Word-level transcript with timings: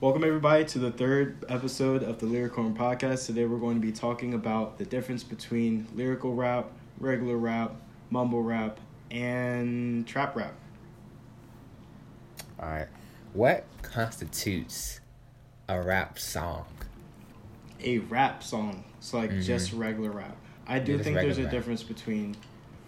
Welcome 0.00 0.24
everybody 0.24 0.64
to 0.66 0.78
the 0.78 0.90
third 0.90 1.44
episode 1.48 2.02
of 2.02 2.18
the 2.20 2.26
Liricorn 2.26 2.74
Podcast. 2.74 3.26
Today 3.26 3.44
we're 3.44 3.58
going 3.58 3.74
to 3.74 3.86
be 3.86 3.92
talking 3.92 4.32
about 4.32 4.78
the 4.78 4.84
difference 4.86 5.22
between 5.22 5.86
lyrical 5.94 6.34
rap, 6.34 6.70
regular 6.98 7.36
rap, 7.36 7.74
mumble 8.08 8.42
rap, 8.42 8.80
and 9.10 10.06
trap 10.06 10.34
rap. 10.36 10.54
All 12.58 12.68
right. 12.70 12.88
What 13.34 13.64
constitutes 13.82 15.00
a 15.68 15.80
rap 15.80 16.18
song? 16.18 16.64
A 17.82 17.98
rap 17.98 18.42
song. 18.42 18.84
It's 18.98 19.12
like 19.12 19.30
Mhm. 19.30 19.42
just 19.42 19.72
regular 19.72 20.10
rap. 20.10 20.36
I 20.66 20.78
do 20.78 20.96
Yeah, 20.96 21.02
think 21.02 21.16
there's 21.16 21.38
a 21.38 21.42
rap. 21.42 21.50
difference 21.50 21.82
between 21.82 22.36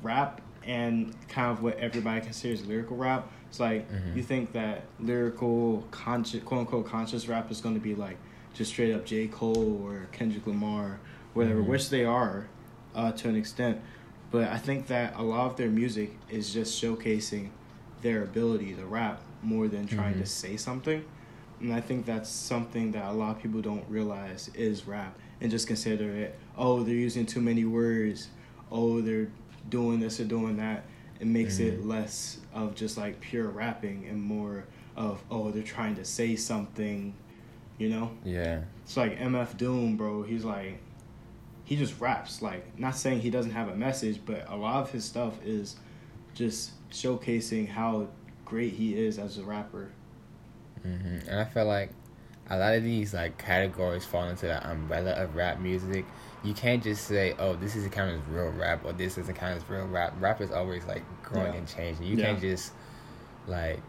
rap 0.02 0.40
and 0.64 1.14
kind 1.28 1.50
of 1.50 1.62
what 1.62 1.76
everybody 1.78 2.20
considers 2.22 2.64
lyrical 2.66 2.96
rap. 2.96 3.30
It's 3.52 3.60
like 3.60 3.86
Mhm. 3.92 4.16
you 4.16 4.22
think 4.22 4.52
that 4.52 4.84
lyrical, 4.98 5.84
conscious, 5.90 6.42
quote 6.42 6.60
unquote, 6.60 6.86
conscious 6.86 7.28
rap 7.28 7.50
is 7.50 7.60
going 7.60 7.74
to 7.74 7.82
be 7.82 7.94
like 7.94 8.16
just 8.54 8.70
straight 8.72 8.94
up 8.94 9.04
J. 9.04 9.26
Cole 9.28 9.78
or 9.84 10.06
Kendrick 10.10 10.46
Lamar, 10.46 11.00
whatever, 11.34 11.60
Mhm. 11.62 11.66
which 11.66 11.90
they 11.90 12.02
are 12.02 12.46
uh, 12.94 13.12
to 13.12 13.28
an 13.28 13.36
extent. 13.36 13.78
But 14.30 14.48
I 14.48 14.56
think 14.56 14.86
that 14.86 15.12
a 15.18 15.22
lot 15.22 15.50
of 15.50 15.56
their 15.58 15.68
music 15.68 16.16
is 16.30 16.50
just 16.54 16.82
showcasing 16.82 17.48
their 18.00 18.22
ability 18.22 18.72
to 18.72 18.86
rap 18.86 19.20
more 19.42 19.68
than 19.68 19.86
trying 19.86 20.14
to 20.14 20.20
Mhm. 20.24 20.28
say 20.28 20.56
something. 20.56 21.04
And 21.60 21.74
I 21.74 21.82
think 21.82 22.06
that's 22.06 22.30
something 22.30 22.92
that 22.92 23.04
a 23.04 23.12
lot 23.12 23.36
of 23.36 23.42
people 23.42 23.60
don't 23.60 23.84
realize 23.90 24.50
is 24.54 24.86
rap 24.86 25.14
and 25.42 25.50
just 25.50 25.66
consider 25.66 26.08
it, 26.10 26.38
oh, 26.56 26.82
they're 26.84 26.94
using 26.94 27.26
too 27.26 27.42
many 27.42 27.66
words, 27.66 28.28
oh, 28.70 29.02
they're 29.02 29.28
doing 29.68 30.00
this 30.00 30.18
or 30.20 30.24
doing 30.24 30.56
that. 30.56 30.84
It 31.22 31.28
makes 31.28 31.60
it 31.60 31.80
Mhm. 31.80 31.86
less 31.86 32.38
of 32.52 32.74
just 32.74 32.98
like 32.98 33.20
pure 33.20 33.46
rapping 33.48 34.06
and 34.10 34.20
more 34.20 34.64
of, 34.96 35.22
oh, 35.30 35.52
they're 35.52 35.62
trying 35.62 35.94
to 35.94 36.04
say 36.04 36.34
something, 36.34 37.14
you 37.78 37.88
know? 37.90 38.10
Yeah. 38.24 38.62
It's 38.82 38.96
like 38.96 39.16
MF 39.20 39.56
Doom, 39.56 39.96
bro. 39.96 40.24
He's 40.24 40.44
like, 40.44 40.80
he 41.64 41.76
just 41.76 42.00
raps. 42.00 42.42
Like, 42.42 42.76
not 42.76 42.96
saying 42.96 43.20
he 43.20 43.30
doesn't 43.30 43.52
have 43.52 43.68
a 43.68 43.76
message, 43.76 44.20
but 44.26 44.44
a 44.50 44.56
lot 44.56 44.82
of 44.82 44.90
his 44.90 45.04
stuff 45.04 45.34
is 45.44 45.76
just 46.34 46.72
showcasing 46.90 47.68
how 47.68 48.08
great 48.44 48.72
he 48.72 48.96
is 48.96 49.16
as 49.20 49.38
a 49.38 49.44
rapper. 49.44 49.90
hmm 50.82 51.18
And 51.28 51.38
I 51.38 51.44
feel 51.44 51.66
like 51.66 51.90
a 52.50 52.56
lot 52.58 52.74
of 52.74 52.82
these 52.82 53.14
like 53.14 53.38
categories 53.38 54.04
fall 54.04 54.28
into 54.28 54.46
the 54.46 54.68
umbrella 54.70 55.12
of 55.12 55.34
rap 55.36 55.60
music. 55.60 56.04
You 56.44 56.54
can't 56.54 56.82
just 56.82 57.06
say, 57.06 57.34
"Oh, 57.38 57.54
this 57.54 57.76
is 57.76 57.86
a 57.86 57.88
kind 57.88 58.10
of 58.14 58.28
real 58.34 58.50
rap," 58.50 58.84
or 58.84 58.92
"This 58.92 59.16
isn't 59.18 59.34
kind 59.36 59.56
of 59.56 59.68
real 59.70 59.86
rap." 59.86 60.14
Rap 60.20 60.40
is 60.40 60.50
always 60.50 60.84
like 60.84 61.02
growing 61.22 61.52
Yeah. 61.52 61.58
and 61.60 61.68
changing. 61.68 62.04
You 62.06 62.16
Yeah. 62.16 62.26
can't 62.26 62.40
just 62.40 62.72
like 63.46 63.80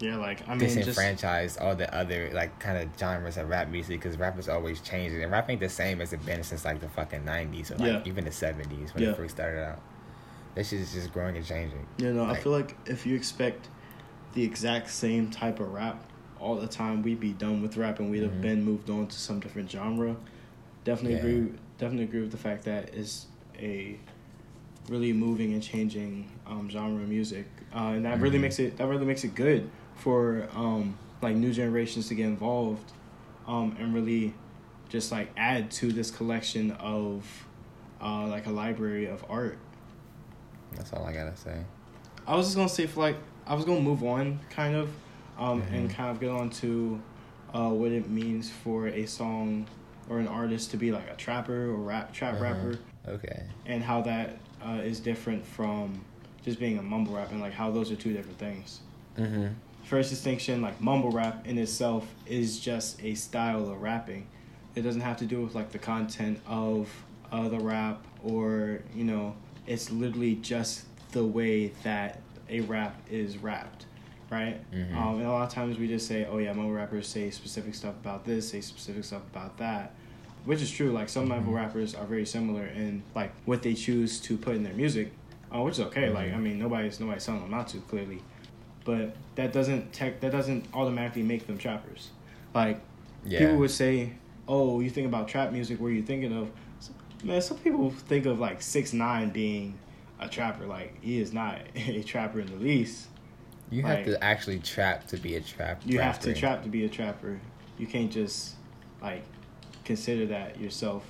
Yeah, 0.00 0.16
like 0.16 0.48
I 0.48 0.54
mean, 0.54 0.60
just 0.60 0.76
disenfranchise 0.96 1.60
all 1.60 1.74
the 1.74 1.92
other 1.92 2.30
like 2.32 2.56
kind 2.60 2.78
of 2.78 2.88
genres 2.96 3.36
of 3.36 3.48
rap 3.48 3.68
music 3.68 4.00
because 4.00 4.16
rap 4.16 4.38
is 4.38 4.48
always 4.48 4.80
changing 4.80 5.20
and 5.24 5.32
rap 5.32 5.50
ain't 5.50 5.58
the 5.60 5.68
same 5.68 6.00
as 6.00 6.12
it 6.12 6.24
been 6.24 6.44
since 6.44 6.64
like 6.64 6.80
the 6.80 6.88
fucking 6.88 7.24
nineties 7.24 7.72
or 7.72 7.76
like 7.78 7.86
Yeah. 7.88 8.02
even 8.04 8.24
the 8.24 8.30
seventies 8.32 8.94
when 8.94 9.02
Yeah. 9.02 9.10
it 9.10 9.16
first 9.16 9.34
started 9.34 9.64
out. 9.64 9.80
This 10.54 10.68
shit 10.68 10.80
is 10.80 10.92
just 10.92 11.12
growing 11.12 11.36
and 11.36 11.44
changing. 11.44 11.84
you 11.98 12.12
know, 12.12 12.24
I 12.24 12.36
feel 12.36 12.52
like 12.52 12.76
if 12.86 13.06
you 13.06 13.16
expect 13.16 13.68
the 14.34 14.44
exact 14.44 14.90
same 14.90 15.30
type 15.30 15.58
of 15.58 15.72
rap 15.72 16.04
all 16.40 16.56
the 16.56 16.66
time, 16.66 17.02
we'd 17.02 17.20
be 17.20 17.32
done 17.32 17.62
with 17.62 17.76
rap 17.76 17.98
and 17.98 18.10
we'd 18.10 18.22
have 18.22 18.32
Mhm. 18.32 18.40
been 18.42 18.64
moved 18.64 18.90
on 18.90 19.06
to 19.06 19.16
some 19.18 19.40
different 19.40 19.70
genre. 19.70 20.16
Definitely 20.84 21.18
Yeah. 21.18 21.36
agree. 21.38 21.52
Definitely 21.78 22.04
agree 22.04 22.20
with 22.20 22.30
the 22.32 22.36
fact 22.38 22.64
that 22.64 22.94
it's 22.94 23.26
a 23.58 23.98
really 24.88 25.12
moving 25.12 25.52
and 25.52 25.62
changing 25.62 26.28
um, 26.46 26.68
genre 26.70 27.02
of 27.02 27.08
music, 27.08 27.46
uh, 27.74 27.92
and 27.94 28.04
that 28.04 28.20
really 28.20 28.38
Mhm. 28.38 28.42
makes 28.42 28.58
it 28.58 28.76
that 28.78 28.86
really 28.86 29.04
makes 29.04 29.22
it 29.24 29.34
good 29.34 29.68
for 29.96 30.48
um, 30.54 30.96
like 31.20 31.36
new 31.36 31.52
generations 31.52 32.08
to 32.08 32.14
get 32.14 32.26
involved 32.26 32.92
um, 33.46 33.76
and 33.78 33.92
really 33.92 34.32
just 34.88 35.12
like 35.12 35.30
add 35.36 35.70
to 35.70 35.92
this 35.92 36.10
collection 36.10 36.70
of 36.72 37.46
uh, 38.00 38.26
like 38.26 38.46
a 38.46 38.50
library 38.50 39.06
of 39.06 39.24
art. 39.28 39.58
That's 40.74 40.92
all 40.92 41.04
I 41.04 41.12
gotta 41.12 41.36
say. 41.36 41.62
I 42.26 42.34
was 42.36 42.46
just 42.46 42.56
gonna 42.56 42.68
say 42.68 42.86
for 42.86 43.00
like 43.00 43.16
I 43.46 43.54
was 43.54 43.64
gonna 43.64 43.80
move 43.80 44.02
on 44.04 44.40
kind 44.50 44.74
of, 44.74 44.88
um, 45.38 45.62
and 45.72 45.88
Mhm. 45.88 45.94
kind 45.94 46.10
of 46.10 46.20
get 46.20 46.30
on 46.30 46.50
to 46.50 47.00
uh, 47.54 47.70
what 47.70 47.92
it 47.92 48.08
means 48.10 48.50
for 48.50 48.88
a 48.88 49.06
song 49.06 49.66
or 50.10 50.18
an 50.18 50.28
artist 50.28 50.70
to 50.72 50.76
be 50.76 50.90
like 50.92 51.08
a 51.10 51.14
trapper 51.16 51.70
or 51.70 51.76
rap 51.76 52.12
trap 52.12 52.34
Uh-huh. 52.34 52.42
rapper, 52.44 52.78
Okay. 53.06 53.42
and 53.66 53.82
how 53.82 54.02
that 54.02 54.38
uh, 54.62 54.80
is 54.84 55.00
different 55.00 55.46
from 55.46 56.04
just 56.44 56.58
being 56.58 56.78
a 56.78 56.82
mumble 56.82 57.14
rap, 57.14 57.30
and 57.30 57.40
like 57.40 57.52
how 57.52 57.70
those 57.70 57.90
are 57.90 57.96
two 57.96 58.12
different 58.12 58.38
things. 58.38 58.80
Mm-hmm. 59.16 59.48
First 59.84 60.10
distinction, 60.10 60.60
like 60.60 60.80
mumble 60.80 61.10
rap 61.10 61.46
in 61.46 61.56
itself 61.58 62.06
is 62.26 62.58
just 62.60 63.02
a 63.02 63.14
style 63.14 63.70
of 63.70 63.80
rapping. 63.80 64.26
It 64.74 64.82
doesn't 64.82 65.00
have 65.00 65.16
to 65.18 65.24
do 65.26 65.40
with 65.42 65.54
like 65.54 65.70
the 65.72 65.78
content 65.78 66.40
of 66.46 66.90
uh, 67.32 67.48
the 67.48 67.58
rap 67.58 68.04
or 68.22 68.80
you 68.94 69.04
know, 69.04 69.34
it's 69.66 69.90
literally 69.90 70.34
just 70.36 70.84
the 71.12 71.24
way 71.24 71.68
that 71.84 72.20
a 72.50 72.60
rap 72.60 72.94
is 73.10 73.38
rapped, 73.38 73.86
right? 74.30 74.58
Mhm. 74.72 74.94
Um, 74.96 75.14
and 75.18 75.26
a 75.26 75.30
lot 75.30 75.46
of 75.48 75.52
times 75.52 75.78
we 75.78 75.88
just 75.88 76.06
say, 76.06 76.26
oh 76.30 76.38
yeah, 76.38 76.52
mumble 76.52 76.72
rappers 76.72 77.06
say 77.08 77.30
specific 77.30 77.74
stuff 77.74 77.94
about 78.00 78.24
this, 78.24 78.50
say 78.50 78.60
specific 78.60 79.04
stuff 79.04 79.22
about 79.32 79.56
that, 79.58 79.94
which 80.44 80.60
is 80.62 80.70
true. 80.70 80.90
Like 80.92 81.08
some 81.08 81.28
mumble 81.28 81.52
Mhm. 81.52 81.56
rappers 81.56 81.94
are 81.94 82.04
very 82.06 82.26
similar 82.26 82.66
in 82.66 83.02
like 83.14 83.32
what 83.46 83.62
they 83.62 83.74
choose 83.74 84.20
to 84.20 84.36
put 84.36 84.54
in 84.56 84.62
their 84.62 84.74
music, 84.74 85.12
uh, 85.54 85.60
which 85.62 85.74
is 85.74 85.80
okay. 85.80 86.10
Like 86.10 86.30
Mhm. 86.30 86.34
I 86.36 86.38
mean, 86.38 86.58
nobody's 86.58 87.00
nobody's 87.00 87.24
telling 87.24 87.40
them 87.42 87.50
not 87.50 87.68
to 87.68 87.78
clearly 87.78 88.20
but 88.84 89.14
that 89.34 89.52
doesn't 89.52 89.92
tech 89.92 90.18
that 90.20 90.32
doesn't 90.32 90.64
automatically 90.72 91.22
make 91.22 91.46
them 91.46 91.58
trappers. 91.58 92.10
Like 92.54 92.80
Yeah. 93.26 93.40
people 93.40 93.56
would 93.58 93.70
say, 93.70 94.12
"Oh, 94.46 94.80
you 94.80 94.88
think 94.88 95.06
about 95.06 95.28
trap 95.28 95.52
music? 95.52 95.78
What 95.80 95.88
are 95.88 95.92
you 95.92 96.02
thinking 96.02 96.32
of?" 96.32 96.50
Man, 97.22 97.42
some 97.42 97.58
people 97.58 97.90
think 97.90 98.24
of 98.26 98.38
like 98.38 98.62
six 98.62 98.92
nine 98.94 99.28
being 99.30 99.74
a 100.20 100.28
trapper. 100.28 100.64
Like 100.66 100.96
he 101.02 101.18
is 101.20 101.32
not 101.34 101.58
a 101.76 102.02
trapper 102.02 102.40
in 102.40 102.46
the 102.46 102.56
least. 102.56 103.08
You 103.70 103.82
have 103.82 104.04
to 104.04 104.22
actually 104.22 104.58
trap 104.60 105.06
to 105.08 105.16
be 105.16 105.36
a 105.36 105.40
trap. 105.40 105.82
You 105.84 105.98
have 105.98 106.20
to 106.20 106.34
trap 106.34 106.62
to 106.62 106.68
be 106.68 106.84
a 106.84 106.88
trapper. 106.88 107.40
You 107.78 107.86
can't 107.86 108.10
just 108.10 108.54
like 109.02 109.24
consider 109.84 110.26
that 110.26 110.60
yourself 110.60 111.04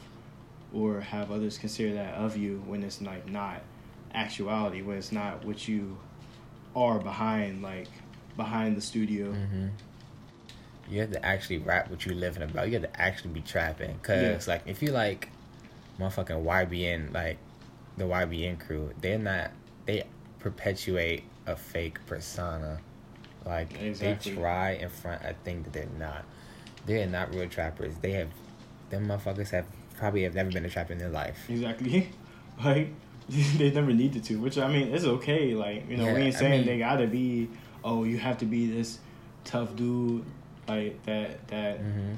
or 0.73 1.01
have 1.01 1.31
others 1.31 1.57
consider 1.59 1.95
that 1.95 2.15
of 2.15 2.37
you 2.37 2.63
when 2.67 2.83
it's 2.83 3.01
like 3.01 3.29
not 3.29 3.63
actuality, 4.15 4.83
when 4.83 4.99
it's 4.99 5.13
not 5.13 5.45
what 5.45 5.67
you 5.69 5.99
are 6.77 6.99
behind 6.99 7.63
like 7.63 7.89
behind 8.37 8.77
the 8.77 8.81
studio. 8.81 9.33
hmm 9.33 9.69
You 10.89 11.01
have 11.01 11.13
to 11.13 11.25
actually 11.25 11.59
rap 11.59 11.91
what 11.91 12.05
you're 12.07 12.15
living 12.15 12.43
about. 12.43 12.67
You 12.69 12.75
have 12.81 12.93
to 12.93 13.01
actually 13.01 13.31
be 13.31 13.41
trapping. 13.41 13.99
Cause 14.03 14.21
Yeah. 14.23 14.39
like 14.47 14.63
if 14.67 14.83
you 14.83 14.91
like 14.91 15.29
motherfucking 15.99 16.45
YBN, 16.45 17.13
like 17.13 17.39
the 17.97 18.05
YBN 18.05 18.59
crew, 18.59 18.93
they're 19.01 19.19
not. 19.19 19.51
They 19.87 20.05
perpetuate 20.39 21.25
a 21.49 21.57
fake 21.57 21.99
persona. 22.07 22.79
Like 23.45 23.81
Exactly. 23.81 24.33
they 24.35 24.39
try 24.41 24.71
in 24.73 24.89
front 24.91 25.23
a 25.25 25.35
thing 25.45 25.63
that 25.63 25.73
they're 25.73 25.87
not. 25.99 26.25
They 26.87 27.03
are 27.03 27.07
not 27.07 27.35
real 27.35 27.49
trappers. 27.49 27.95
They 28.01 28.13
have, 28.13 28.29
them 28.91 29.09
motherfuckers 29.09 29.51
have 29.51 29.67
probably 29.97 30.23
have 30.25 30.35
never 30.35 30.51
been 30.51 30.65
a 30.65 30.69
trapper 30.71 30.93
in 30.93 30.99
their 30.99 31.09
life. 31.11 31.39
Exactly. 31.49 32.09
Like 32.65 32.89
they 33.29 33.71
never 33.71 33.93
needed 33.93 34.25
to, 34.25 34.37
which 34.41 34.59
I 34.59 34.67
mean 34.73 34.93
it's 34.93 35.05
okay. 35.05 35.55
Like 35.55 35.89
you 35.89 35.97
know, 35.97 36.07
Yeah, 36.07 36.15
we 36.15 36.21
ain't 36.23 36.35
I 36.37 36.39
saying 36.41 36.51
mean- 36.59 36.67
they 36.67 36.79
gotta 36.79 37.07
be. 37.07 37.49
Oh, 37.85 38.03
you 38.03 38.19
have 38.19 38.39
to 38.39 38.47
be 38.47 38.67
this 38.67 38.99
tough 39.45 39.77
dude 39.77 40.25
like 40.67 41.01
that 41.07 41.47
that 41.49 41.79
hmm 41.79 42.15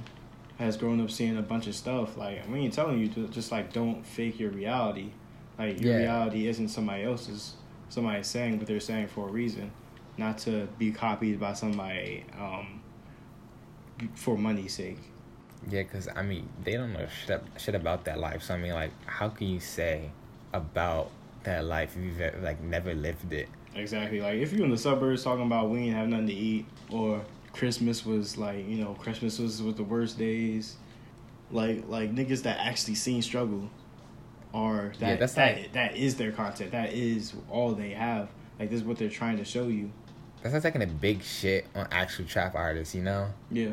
has 0.58 0.76
grown 0.78 1.00
up 1.02 1.10
seeing 1.10 1.36
a 1.38 1.42
bunch 1.42 1.66
of 1.66 1.74
stuff. 1.74 2.16
Like 2.16 2.48
we 2.50 2.60
ain't 2.60 2.72
telling 2.72 2.98
you 2.98 3.08
to 3.08 3.28
just 3.28 3.52
like 3.52 3.72
don't 3.72 4.04
fake 4.06 4.38
your 4.40 4.50
reality. 4.50 5.10
Like 5.58 5.78
your 5.80 5.92
Yeah. 5.92 5.98
reality 5.98 6.46
isn't 6.46 6.68
somebody 6.68 7.02
else's. 7.04 7.52
Somebody 7.90 8.22
saying 8.22 8.56
what 8.56 8.66
they're 8.66 8.80
saying 8.80 9.08
for 9.08 9.28
a 9.28 9.30
reason, 9.30 9.70
not 10.16 10.38
to 10.38 10.66
be 10.78 10.92
copied 10.92 11.38
by 11.38 11.52
somebody 11.52 12.24
um, 12.38 12.80
for 14.14 14.38
money's 14.38 14.74
sake. 14.74 14.98
Yeah, 15.68 15.82
cause 15.82 16.08
I 16.16 16.22
mean 16.22 16.48
they 16.64 16.72
don't 16.72 16.94
know 16.94 17.06
shit, 17.26 17.42
shit 17.58 17.74
about 17.74 18.06
that 18.06 18.18
life. 18.18 18.42
So 18.42 18.54
I 18.54 18.56
mean, 18.56 18.72
like, 18.72 18.92
how 19.04 19.28
can 19.28 19.48
you 19.48 19.60
say 19.60 20.10
about 20.54 21.10
that 21.42 21.64
life 21.64 21.96
if 21.96 22.02
you've 22.02 22.42
like 22.42 22.62
never 22.62 22.94
lived 22.94 23.32
it? 23.32 23.48
Exactly. 23.74 24.20
Like 24.20 24.36
if 24.36 24.52
you're 24.52 24.64
in 24.64 24.70
the 24.70 24.78
suburbs 24.78 25.22
talking 25.22 25.44
about 25.44 25.68
we 25.68 25.80
ain't 25.80 25.96
have 25.96 26.08
nothing 26.08 26.28
to 26.28 26.32
eat 26.32 26.66
or 26.90 27.22
Christmas 27.52 28.06
was 28.06 28.38
like, 28.38 28.66
you 28.68 28.82
know, 28.82 28.94
Christmas 28.94 29.38
was 29.38 29.62
was 29.62 29.74
the 29.74 29.84
worst 29.84 30.18
days. 30.18 30.76
Like 31.50 31.84
like 31.88 32.14
niggas 32.14 32.42
that 32.44 32.58
actually 32.58 32.94
seen 32.94 33.20
struggle 33.20 33.68
are 34.54 34.92
that 34.98 35.08
Yeah, 35.08 35.16
that's 35.16 35.34
that, 35.34 35.56
like- 35.56 35.72
that 35.72 35.96
is 35.96 36.16
their 36.16 36.32
content. 36.32 36.72
That 36.72 36.92
is 36.92 37.34
all 37.50 37.72
they 37.72 37.90
have. 37.90 38.28
Like 38.58 38.70
this 38.70 38.80
is 38.80 38.86
what 38.86 38.98
they're 38.98 39.08
trying 39.08 39.36
to 39.38 39.44
show 39.44 39.68
you. 39.68 39.90
That's 40.42 40.52
not 40.54 40.62
taking 40.62 40.82
a 40.82 40.86
big 40.86 41.22
shit 41.22 41.66
on 41.74 41.86
actual 41.90 42.24
trap 42.24 42.54
artists, 42.54 42.94
you 42.94 43.02
know? 43.02 43.28
Yeah. 43.50 43.72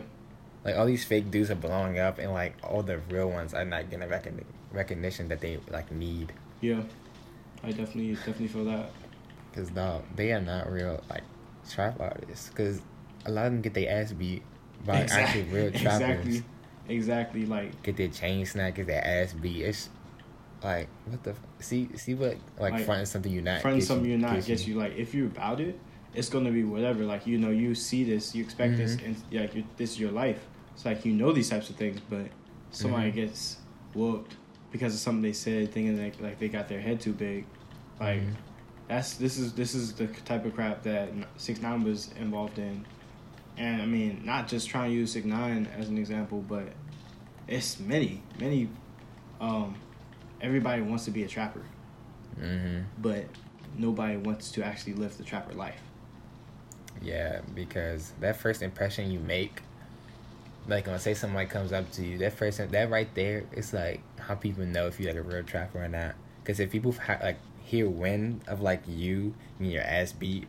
Like 0.65 0.75
all 0.75 0.85
these 0.85 1.05
fake 1.05 1.31
dudes 1.31 1.49
are 1.49 1.55
blowing 1.55 1.97
up, 1.99 2.19
and 2.19 2.31
like 2.33 2.55
all 2.63 2.83
the 2.83 2.97
real 3.09 3.29
ones 3.29 3.53
are 3.53 3.63
not 3.63 3.89
getting 3.89 4.07
recogni- 4.07 4.43
recognition 4.73 5.27
that 5.29 5.39
they 5.39 5.59
like 5.69 5.91
need. 5.91 6.33
Yeah. 6.61 6.81
I 7.63 7.69
definitely 7.71 8.15
definitely 8.15 8.47
feel 8.49 8.65
that. 8.65 8.91
Cause 9.53 9.69
dog, 9.69 10.03
they 10.15 10.31
are 10.33 10.41
not 10.41 10.69
real 10.71 11.01
like 11.09 11.23
trap 11.69 11.99
artists. 11.99 12.49
Cause 12.49 12.81
a 13.25 13.31
lot 13.31 13.47
of 13.47 13.53
them 13.53 13.61
get 13.61 13.73
their 13.73 13.89
ass 14.01 14.11
beat 14.11 14.43
by 14.85 14.99
Exact- 14.99 15.29
actual 15.29 15.43
real 15.53 15.71
trappers. 15.71 16.25
Exactly. 16.27 16.43
Exactly. 16.89 17.45
Like 17.45 17.81
Get 17.83 17.97
their 17.97 18.07
chain 18.09 18.45
snapped, 18.45 18.75
get 18.75 18.87
their 18.87 19.03
ass 19.03 19.33
beat. 19.33 19.61
It's 19.63 19.89
like 20.63 20.87
what 21.05 21.23
the 21.23 21.31
f- 21.31 21.39
see 21.59 21.89
see 21.95 22.13
what 22.15 22.37
like, 22.59 22.73
Like, 22.73 22.85
fronting 22.85 23.05
something 23.05 23.31
friends 23.61 23.75
gets 23.77 23.87
something 23.87 24.05
you- 24.05 24.11
you're 24.11 24.19
not 24.19 24.35
gets 24.35 24.47
gets 24.47 24.67
you 24.67 24.75
like 24.75 24.95
if 24.97 25.13
you're 25.13 25.27
about 25.27 25.59
it, 25.61 25.79
it's 26.13 26.29
gonna 26.29 26.51
be 26.51 26.63
whatever. 26.63 27.03
Like 27.05 27.27
you 27.27 27.37
know, 27.37 27.49
you 27.51 27.75
see 27.75 28.03
this, 28.03 28.33
you 28.35 28.43
expect 28.43 28.77
this, 28.77 28.95
Mhm. 28.95 29.05
and 29.05 29.41
like 29.41 29.55
you 29.55 29.63
this 29.77 29.91
is 29.91 29.99
your 29.99 30.11
life. 30.11 30.45
It's 30.73 30.85
like 30.85 31.05
you 31.05 31.13
know 31.13 31.31
these 31.31 31.49
types 31.49 31.69
of 31.69 31.75
things, 31.75 31.99
but 32.09 32.27
somebody 32.71 33.11
Mhm. 33.11 33.15
gets 33.15 33.57
whooped 33.93 34.35
because 34.71 34.93
of 34.93 34.99
something 34.99 35.21
they 35.21 35.33
said, 35.33 35.71
thinking 35.71 35.97
like 36.01 36.19
like 36.21 36.39
they 36.39 36.49
got 36.49 36.67
their 36.67 36.81
head 36.81 36.99
too 36.99 37.13
big. 37.13 37.45
Like 37.99 38.21
Mhm. 38.21 38.33
that's 38.87 39.15
this 39.17 39.37
is 39.37 39.53
this 39.53 39.75
is 39.75 39.93
the 39.93 40.07
type 40.07 40.45
of 40.45 40.55
crap 40.55 40.83
that 40.83 41.09
Six 41.37 41.61
Nine 41.61 41.83
was 41.83 42.09
involved 42.19 42.57
in, 42.59 42.85
and 43.57 43.81
I 43.81 43.85
mean 43.85 44.21
not 44.25 44.47
just 44.47 44.67
trying 44.69 44.89
to 44.91 44.95
use 44.95 45.11
Six 45.11 45.25
Nine 45.25 45.67
as 45.77 45.87
an 45.89 45.97
example, 45.97 46.43
but 46.47 46.73
it's 47.47 47.79
many 47.79 48.21
many. 48.39 48.69
Um, 49.39 49.75
everybody 50.41 50.81
wants 50.81 51.05
to 51.05 51.11
be 51.11 51.23
a 51.23 51.27
trapper, 51.27 51.61
Mhm. 52.39 52.85
but 52.99 53.25
nobody 53.77 54.17
wants 54.17 54.51
to 54.51 54.63
actually 54.63 54.93
live 54.93 55.17
the 55.17 55.23
trapper 55.23 55.53
life. 55.53 55.81
Yeah, 57.01 57.41
because 57.53 58.13
that 58.19 58.37
first 58.37 58.61
impression 58.61 59.11
you 59.11 59.19
make, 59.19 59.61
like 60.67 60.85
when 60.85 60.95
I 60.95 60.97
say 60.97 61.13
somebody 61.13 61.47
comes 61.47 61.71
up 61.71 61.91
to 61.93 62.05
you, 62.05 62.17
that 62.19 62.33
first 62.33 62.57
that 62.57 62.89
right 62.89 63.13
there, 63.15 63.43
it's 63.51 63.73
like 63.73 64.01
how 64.19 64.35
people 64.35 64.65
know 64.65 64.87
if 64.87 64.99
you're 64.99 65.13
like 65.13 65.19
a 65.19 65.23
real 65.27 65.43
trapper 65.43 65.83
or 65.83 65.87
not. 65.87 66.15
Because 66.43 66.59
if 66.59 66.71
people 66.71 66.91
ha- 66.93 67.19
like 67.21 67.37
hear 67.63 67.89
wind 67.89 68.41
of 68.47 68.61
like 68.61 68.83
you 68.87 69.35
and 69.59 69.71
your 69.71 69.83
ass 69.83 70.11
beat, 70.11 70.47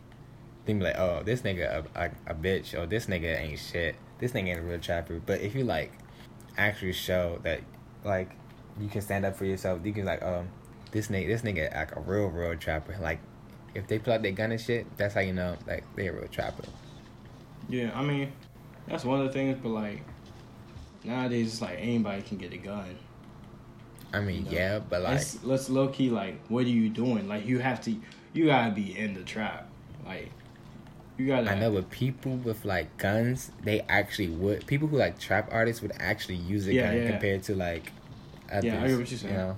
they 0.64 0.74
be 0.74 0.80
like, 0.80 0.98
oh, 0.98 1.22
this 1.24 1.42
nigga 1.42 1.84
a, 1.94 2.00
a, 2.04 2.10
a 2.32 2.34
bitch, 2.34 2.78
or 2.78 2.86
this 2.86 3.06
nigga 3.06 3.38
ain't 3.38 3.58
shit. 3.58 3.96
This 4.18 4.32
nigga 4.32 4.48
ain't 4.48 4.58
a 4.60 4.62
real 4.62 4.78
trapper. 4.80 5.20
But 5.24 5.40
if 5.40 5.54
you 5.54 5.64
like 5.64 5.92
actually 6.56 6.92
show 6.92 7.38
that 7.42 7.60
like 8.04 8.30
you 8.80 8.88
can 8.88 9.00
stand 9.00 9.24
up 9.24 9.36
for 9.36 9.44
yourself, 9.44 9.80
you 9.84 9.92
can 9.92 10.04
like 10.04 10.22
um 10.22 10.48
this 10.90 11.08
nigga 11.08 11.26
this 11.28 11.42
nigga 11.42 11.74
like 11.74 11.94
a 11.96 12.00
real 12.00 12.26
real 12.28 12.56
trapper. 12.56 12.96
Like 13.00 13.20
if 13.74 13.86
they 13.86 13.98
pull 13.98 14.14
out 14.14 14.22
their 14.22 14.32
gun 14.32 14.52
and 14.52 14.60
shit, 14.60 14.86
that's 14.96 15.14
how 15.14 15.20
you 15.20 15.32
know 15.32 15.56
like 15.66 15.84
they 15.96 16.08
a 16.08 16.12
real 16.12 16.28
trapper. 16.28 16.64
Yeah, 17.68 17.90
I 17.94 18.02
mean, 18.02 18.32
that's 18.86 19.04
one 19.04 19.20
of 19.20 19.26
the 19.26 19.32
things, 19.32 19.58
but 19.62 19.70
like 19.70 20.02
nowadays, 21.04 21.52
it's 21.52 21.62
like 21.62 21.78
anybody 21.78 22.22
can 22.22 22.38
get 22.38 22.52
a 22.52 22.56
gun. 22.58 22.96
I 24.12 24.20
mean, 24.20 24.44
No. 24.44 24.50
yeah, 24.50 24.78
but 24.78 25.02
like 25.02 25.14
let's 25.14 25.44
let's 25.44 25.68
low 25.68 25.88
key 25.88 26.08
like, 26.10 26.40
what 26.48 26.64
are 26.64 26.68
you 26.70 26.88
doing? 26.88 27.28
Like 27.28 27.44
you 27.46 27.58
have 27.58 27.80
to, 27.82 27.94
you 28.32 28.46
gotta 28.46 28.72
be 28.74 28.96
in 28.98 29.14
the 29.14 29.22
trap. 29.22 29.68
Like 30.06 30.30
you 31.18 31.26
gotta. 31.26 31.50
I 31.50 31.58
know, 31.58 31.72
but 31.72 31.90
people 31.90 32.36
with 32.36 32.64
like 32.64 32.96
guns, 32.96 33.50
they 33.62 33.80
actually 33.82 34.28
would. 34.30 34.66
People 34.66 34.88
who 34.88 34.96
like 34.96 35.18
trap 35.18 35.48
artists 35.52 35.82
would 35.82 35.92
actually 35.98 36.36
use 36.36 36.66
a 36.68 36.72
Yeah, 36.74 36.86
gun 36.86 36.96
yeah. 37.02 37.10
compared 37.10 37.42
to 37.44 37.54
like 37.54 37.92
others. 38.50 38.64
Yeah, 38.64 38.82
I 38.82 38.88
get 38.88 38.98
what 38.98 39.10
you're 39.10 39.18
saying. 39.18 39.34
You 39.34 39.38
know, 39.40 39.56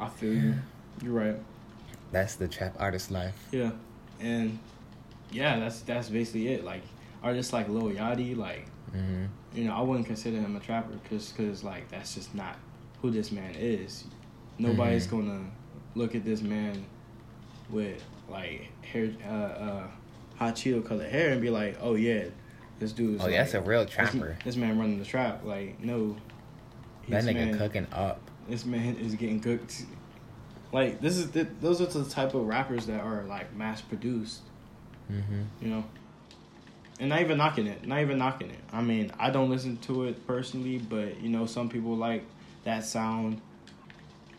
I 0.00 0.08
feel 0.08 0.34
you. 0.34 0.54
You're 1.02 1.12
right. 1.12 1.36
that's 2.12 2.36
the 2.36 2.46
trap 2.48 2.74
artist 2.78 3.10
life. 3.10 3.34
Yeah, 3.52 3.70
and 4.20 4.58
yeah, 5.32 5.58
that's 5.58 5.80
that's 5.80 6.08
basically 6.08 6.48
it. 6.48 6.64
Like 6.64 6.82
artists 7.22 7.52
like 7.52 7.68
Lil 7.68 7.90
Yachty, 7.90 8.36
like 8.36 8.66
hmm 8.92 9.24
you 9.54 9.64
know, 9.64 9.74
I 9.74 9.80
wouldn't 9.82 10.06
consider 10.06 10.38
him 10.38 10.56
a 10.56 10.60
trapper 10.60 10.94
because 11.02 11.32
cause, 11.36 11.62
like 11.62 11.88
that's 11.88 12.14
just 12.14 12.34
not 12.34 12.56
who 13.02 13.10
this 13.10 13.30
man 13.32 13.54
is. 13.56 14.04
Nobody's 14.58 15.06
Mhm. 15.06 15.10
gonna 15.10 15.40
look 15.94 16.14
at 16.16 16.24
this 16.24 16.42
man 16.42 16.84
with 17.70 18.02
like 18.28 18.68
hair, 18.82 19.10
uh, 19.24 19.28
uh, 19.32 19.86
hot 20.36 20.54
Cheeto 20.56 20.84
colored 20.84 21.10
hair 21.10 21.30
and 21.30 21.40
be 21.40 21.50
like, 21.50 21.76
oh 21.80 21.94
yeah, 21.94 22.24
this 22.78 22.92
dude's. 22.92 23.22
Oh, 23.22 23.28
yeah, 23.28 23.38
that's 23.38 23.54
a 23.54 23.58
like- 23.58 23.68
real 23.68 23.84
this- 23.84 23.94
trapper. 23.94 24.36
This, 24.44 24.56
man 24.56 24.78
running 24.78 24.98
the 24.98 25.04
trap. 25.04 25.44
Like 25.44 25.80
no, 25.82 26.16
That 27.08 27.24
nigga 27.24 27.34
man- 27.34 27.58
cooking 27.58 27.86
up. 27.92 28.20
This 28.48 28.64
man 28.64 28.96
is 28.96 29.14
getting 29.14 29.40
cooked. 29.40 29.84
Like 30.72 31.00
this 31.00 31.16
is 31.16 31.30
the, 31.30 31.46
those 31.60 31.80
are 31.80 31.86
the 31.86 32.08
type 32.08 32.34
of 32.34 32.46
rappers 32.46 32.86
that 32.86 33.00
are 33.00 33.22
like 33.24 33.54
mass 33.54 33.80
produced 33.80 34.40
hmm 35.08 35.42
you 35.60 35.68
know. 35.68 35.84
And 37.00 37.08
not 37.08 37.20
even 37.22 37.38
knocking 37.38 37.66
it, 37.66 37.84
not 37.86 38.00
even 38.00 38.18
knocking 38.18 38.50
it. 38.50 38.60
I 38.72 38.80
mean, 38.80 39.10
I 39.18 39.30
don't 39.30 39.50
listen 39.50 39.78
to 39.78 40.04
it 40.04 40.24
personally, 40.28 40.78
but 40.78 41.20
you 41.20 41.28
know, 41.28 41.44
some 41.44 41.68
people 41.68 41.96
like 41.96 42.24
that 42.62 42.84
sound. 42.84 43.40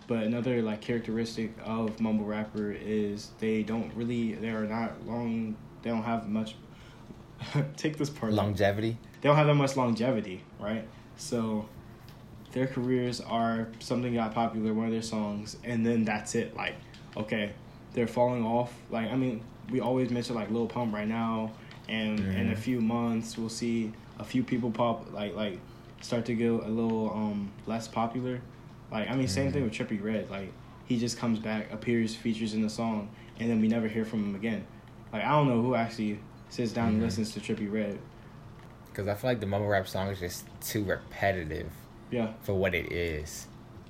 But 0.08 0.24
another 0.24 0.62
like 0.62 0.80
characteristic 0.82 1.52
of 1.66 2.00
mumble 2.00 2.26
rapper 2.26 2.72
is 2.72 3.32
they 3.40 3.64
don't 3.64 3.94
really, 3.96 4.36
they 4.36 4.50
are 4.50 4.66
not 4.66 5.06
long, 5.06 5.58
they 5.82 5.90
don't 5.90 6.04
have 6.04 6.30
much. 6.30 6.56
take 7.76 7.98
this 7.98 8.10
part. 8.10 8.32
Longevity. 8.32 8.98
They 9.20 9.28
don't 9.28 9.36
have 9.36 9.48
that 9.48 9.56
much 9.56 9.76
longevity, 9.76 10.44
right? 10.60 10.88
So 11.18 11.68
their 12.56 12.66
careers 12.68 13.20
are 13.22 13.68
something 13.80 14.14
got 14.14 14.34
popular, 14.34 14.74
one 14.74 14.86
of 14.86 14.92
their 14.92 15.02
songs, 15.02 15.58
and 15.66 15.86
then 15.86 16.06
that's 16.06 16.36
it. 16.36 16.56
Like, 16.56 16.76
okay, 17.16 17.52
they're 17.94 18.08
falling 18.08 18.44
off. 18.44 18.74
Like, 18.90 19.12
I 19.12 19.16
mean, 19.16 19.42
we 19.70 19.82
always 19.82 20.10
mention 20.10 20.36
like 20.36 20.50
Lil 20.50 20.66
Pump 20.66 20.94
right 20.94 21.08
now, 21.08 21.52
and 21.90 22.18
in 22.20 22.52
a 22.52 22.56
few 22.56 22.82
months 22.82 23.38
we'll 23.38 23.50
see 23.50 23.92
a 24.18 24.24
few 24.24 24.42
people 24.44 24.72
pop 24.72 25.12
like 25.12 25.36
like 25.36 25.60
start 26.02 26.26
to 26.26 26.34
get 26.34 26.50
a 26.50 26.68
little 26.68 27.12
um 27.12 27.52
less 27.68 27.88
popular. 27.90 28.42
Like, 28.90 29.10
I 29.10 29.16
mean, 29.16 29.28
same 29.28 29.52
thing 29.52 29.64
with 29.64 29.74
Trippie 29.74 30.02
Redd. 30.02 30.30
Like, 30.30 30.52
he 30.86 30.98
just 30.98 31.18
comes 31.18 31.40
back, 31.40 31.74
appears, 31.74 32.16
features 32.16 32.54
in 32.54 32.62
the 32.62 32.70
song, 32.70 33.10
and 33.38 33.50
then 33.50 33.60
we 33.60 33.68
never 33.68 33.88
hear 33.90 34.06
from 34.06 34.24
him 34.24 34.36
again. 34.36 34.66
Like, 35.12 35.26
I 35.26 35.30
don't 35.32 35.50
know 35.50 35.62
who 35.62 35.76
actually 35.76 36.20
sits 36.50 36.72
down 36.72 36.90
and 36.90 37.00
Mhm. 37.02 37.06
listens 37.06 37.34
to 37.34 37.40
Trippie 37.42 37.70
Redd. 37.70 38.00
Because 38.88 39.10
I 39.10 39.16
feel 39.16 39.30
like 39.32 39.42
the 39.42 39.46
mumble 39.48 39.68
rap 39.68 39.90
song 39.90 40.08
is 40.08 40.20
just 40.20 40.46
too 40.62 40.84
repetitive 40.86 41.70
Yeah. 42.16 42.32
for 42.42 42.54
what 42.54 42.74
it 42.74 42.92
is. 42.92 43.48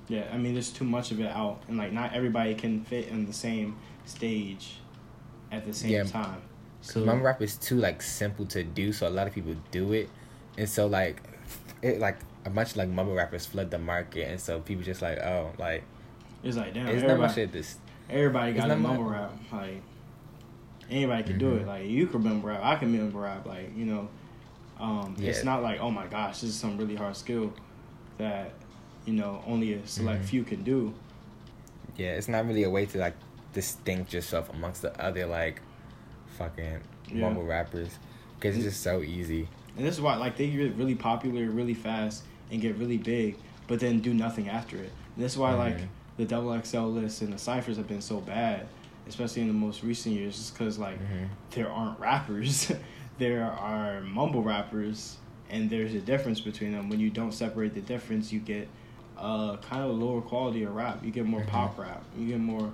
Yeah, 0.08 0.24
I 0.32 0.36
mean, 0.36 0.52
there's 0.54 0.70
too 0.70 0.84
much 0.84 1.10
of 1.12 1.20
it 1.20 1.30
out, 1.30 1.62
and 1.68 1.76
like 1.78 1.92
not 1.92 2.12
everybody 2.12 2.54
can 2.54 2.82
fit 2.84 3.08
in 3.08 3.26
the 3.26 3.32
same 3.32 3.76
stage 4.04 4.78
at 5.52 5.64
the 5.66 5.72
same 5.72 5.90
Yeah. 5.90 6.04
time. 6.04 6.40
So 6.80 7.04
mumble 7.04 7.24
rap 7.24 7.40
is 7.42 7.56
too 7.56 7.76
like 7.76 8.02
simple 8.02 8.46
to 8.46 8.62
do, 8.62 8.92
so 8.92 9.08
a 9.08 9.10
lot 9.18 9.26
of 9.26 9.32
people 9.34 9.54
do 9.70 9.92
it, 9.92 10.08
and 10.58 10.68
so 10.68 10.86
like 10.86 11.20
it 11.82 11.98
like 12.00 12.18
a 12.44 12.50
bunch 12.50 12.76
like 12.76 12.88
mumble 12.88 13.14
rappers 13.14 13.46
flood 13.46 13.70
the 13.70 13.78
market, 13.78 14.28
and 14.30 14.40
so 14.40 14.60
people 14.60 14.84
just 14.84 15.02
like 15.02 15.18
oh 15.18 15.52
like 15.58 15.82
it's 16.44 16.56
like 16.56 16.74
damn, 16.74 16.86
it's 16.88 17.02
not 17.02 17.10
everybody, 17.10 17.20
much 17.28 17.38
of 17.38 17.52
this. 17.52 17.78
everybody 18.10 18.52
got 18.52 18.70
a 18.70 18.76
mumble 18.76 19.04
rap. 19.04 19.32
Like 19.52 19.82
anybody 20.90 21.22
can 21.24 21.38
do 21.38 21.54
it. 21.56 21.62
Mhm. 21.64 21.66
Like 21.66 21.86
you 21.86 22.06
can 22.06 22.22
mumble 22.22 22.48
rap, 22.48 22.60
I 22.62 22.76
can 22.76 22.96
mumble 22.96 23.20
rap. 23.20 23.44
Like 23.46 23.76
you 23.76 23.86
know, 23.86 24.08
um, 24.78 25.16
it's 25.18 25.42
not 25.42 25.62
like 25.62 25.80
oh 25.80 25.90
my 25.90 26.06
gosh, 26.06 26.40
this 26.40 26.50
is 26.50 26.56
some 26.56 26.76
really 26.78 26.94
hard 26.94 27.16
skill 27.16 27.52
that 28.18 28.52
you 29.04 29.12
know 29.14 29.42
only 29.46 29.74
a 29.74 29.86
select 29.86 30.22
Mhm. 30.22 30.28
few 30.28 30.44
can 30.44 30.62
do. 30.64 30.94
Yeah, 31.96 32.12
it's 32.12 32.28
not 32.28 32.46
really 32.46 32.64
a 32.64 32.70
way 32.70 32.86
to 32.86 32.98
like 32.98 33.14
distinct 33.52 34.12
yourself 34.12 34.50
amongst 34.52 34.82
the 34.82 34.98
other 35.02 35.26
like 35.26 35.62
fucking 36.38 36.80
Yeah. 37.08 37.20
mumble 37.20 37.44
rappers 37.44 37.98
because 38.38 38.56
it's 38.56 38.64
just 38.64 38.82
so 38.82 39.02
easy. 39.02 39.48
And 39.76 39.84
this 39.86 39.94
is 39.94 40.00
why, 40.00 40.16
like, 40.16 40.36
they 40.36 40.48
get 40.48 40.74
really 40.74 40.94
popular 40.94 41.50
really 41.50 41.74
fast 41.74 42.22
and 42.50 42.60
get 42.60 42.76
really 42.76 42.96
big, 42.98 43.36
but 43.66 43.78
then 43.80 44.00
do 44.00 44.12
nothing 44.14 44.48
after 44.48 44.76
it. 44.76 44.90
And 45.14 45.24
this 45.24 45.32
is 45.32 45.38
why, 45.38 45.52
like, 45.54 45.76
Mhm. 45.78 45.86
the 46.16 46.24
double 46.24 46.52
XL 46.52 46.86
lists 46.88 47.20
and 47.22 47.32
the 47.32 47.38
ciphers 47.38 47.76
have 47.76 47.86
been 47.86 48.00
so 48.00 48.20
bad, 48.20 48.66
especially 49.06 49.42
in 49.42 49.48
the 49.48 49.54
most 49.54 49.82
recent 49.82 50.14
years, 50.14 50.36
just 50.36 50.54
because, 50.54 50.78
like, 50.78 50.98
Mhm. 50.98 51.28
there 51.52 51.70
aren't 51.70 51.98
rappers, 52.00 52.72
there 53.18 53.44
are 53.44 54.00
mumble 54.02 54.42
rappers, 54.42 55.16
and 55.50 55.70
there's 55.70 55.94
a 55.94 56.00
difference 56.00 56.40
between 56.40 56.72
them. 56.72 56.88
When 56.88 57.00
you 57.00 57.10
don't 57.10 57.32
separate 57.32 57.74
the 57.74 57.80
difference, 57.80 58.32
you 58.32 58.40
get 58.40 58.68
uh, 59.18 59.56
kind 59.58 59.82
of 59.82 59.96
lower 59.96 60.20
quality 60.20 60.64
of 60.64 60.74
rap. 60.74 61.02
You 61.02 61.10
get 61.10 61.24
more 61.24 61.40
Mhm. 61.40 61.46
pop 61.46 61.78
rap. 61.78 62.04
You 62.18 62.26
get 62.28 62.38
more 62.40 62.70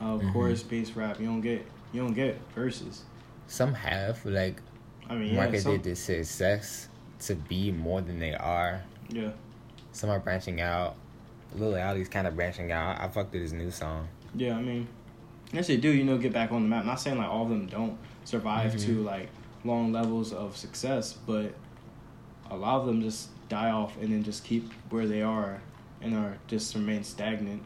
uh, 0.00 0.16
Mhm. 0.18 0.32
chorus 0.32 0.62
based 0.62 0.96
rap. 0.96 1.20
You 1.20 1.26
don't 1.26 1.40
get 1.42 1.66
you 1.92 2.00
don't 2.02 2.14
get 2.14 2.38
verses. 2.54 3.04
Some 3.48 3.74
have 3.74 4.24
like 4.24 4.60
I 5.10 5.14
mean, 5.14 5.28
yeah, 5.34 5.36
marketed 5.36 5.62
some, 5.62 5.82
the 5.82 5.94
success 5.94 6.88
to 7.26 7.34
be 7.34 7.70
more 7.70 8.00
than 8.00 8.18
they 8.18 8.34
are. 8.34 8.82
yeah. 9.10 9.30
Some 9.92 10.08
are 10.10 10.18
branching 10.18 10.60
out. 10.60 10.96
Lil 11.54 11.76
Ali's 11.76 12.08
kind 12.08 12.26
of 12.26 12.34
branching 12.34 12.72
out. 12.72 12.98
I 13.00 13.06
fucked 13.08 13.32
with 13.34 13.42
his 13.42 13.52
new 13.52 13.70
song. 13.70 14.08
Yeah, 14.34 14.56
I 14.56 14.62
mean, 14.62 14.88
yes, 15.52 15.66
they 15.68 15.76
do. 15.76 15.90
You 15.90 16.02
know, 16.04 16.16
get 16.18 16.32
back 16.32 16.50
on 16.50 16.62
the 16.62 16.68
map. 16.68 16.84
Not 16.86 16.98
saying 16.98 17.18
like 17.18 17.28
all 17.28 17.42
of 17.44 17.50
them 17.50 17.66
don't 17.66 17.96
survive 18.24 18.72
Mhm. 18.74 18.84
to 18.86 19.02
like 19.02 19.28
long 19.64 19.92
levels 19.92 20.32
of 20.32 20.56
success, 20.56 21.12
but 21.26 21.54
a 22.50 22.56
lot 22.56 22.80
of 22.80 22.86
them 22.86 23.00
just 23.00 23.28
die 23.48 23.70
off 23.70 23.96
and 24.00 24.12
then 24.12 24.22
just 24.22 24.44
keep 24.44 24.72
where 24.90 25.06
they 25.06 25.22
are 25.22 25.60
and 26.00 26.14
are 26.14 26.36
just 26.46 26.74
remain 26.74 27.02
stagnant, 27.02 27.62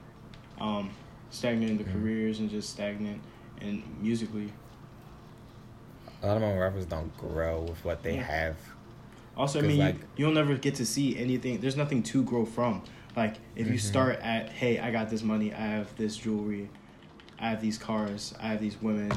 um, 0.61 0.91
stagnant 1.31 1.71
in 1.71 1.77
their 1.79 1.87
Mhm. 1.87 1.93
careers 2.01 2.39
and 2.41 2.51
just 2.51 2.71
stagnant 2.71 3.21
and 3.61 3.83
musically. 4.01 4.53
A 6.23 6.27
lot 6.27 6.37
of 6.37 6.43
my 6.43 6.57
rappers 6.57 6.87
don't 6.87 7.17
grow 7.17 7.63
with 7.63 7.85
what 7.85 8.03
they 8.03 8.17
Yeah. 8.17 8.23
have. 8.23 8.57
Also, 9.37 9.61
I 9.61 9.63
mean, 9.63 9.79
like- 9.79 9.95
you, 10.17 10.27
you'll 10.27 10.33
never 10.33 10.57
get 10.57 10.75
to 10.77 10.87
see 10.87 11.17
anything. 11.17 11.61
There's 11.61 11.77
nothing 11.77 12.03
to 12.05 12.23
grow 12.25 12.45
from. 12.45 12.83
Like, 13.17 13.37
if 13.55 13.69
you 13.69 13.75
Mhm. 13.75 13.81
start 13.81 14.19
at, 14.21 14.51
hey, 14.51 14.79
I 14.79 14.91
got 14.91 15.11
this 15.11 15.23
money, 15.23 15.53
I 15.53 15.59
have 15.67 15.95
this 15.97 16.17
jewelry, 16.17 16.69
I 17.39 17.51
have 17.51 17.61
these 17.61 17.79
cars, 17.79 18.35
I 18.41 18.49
have 18.49 18.61
these 18.61 18.81
women. 18.83 19.13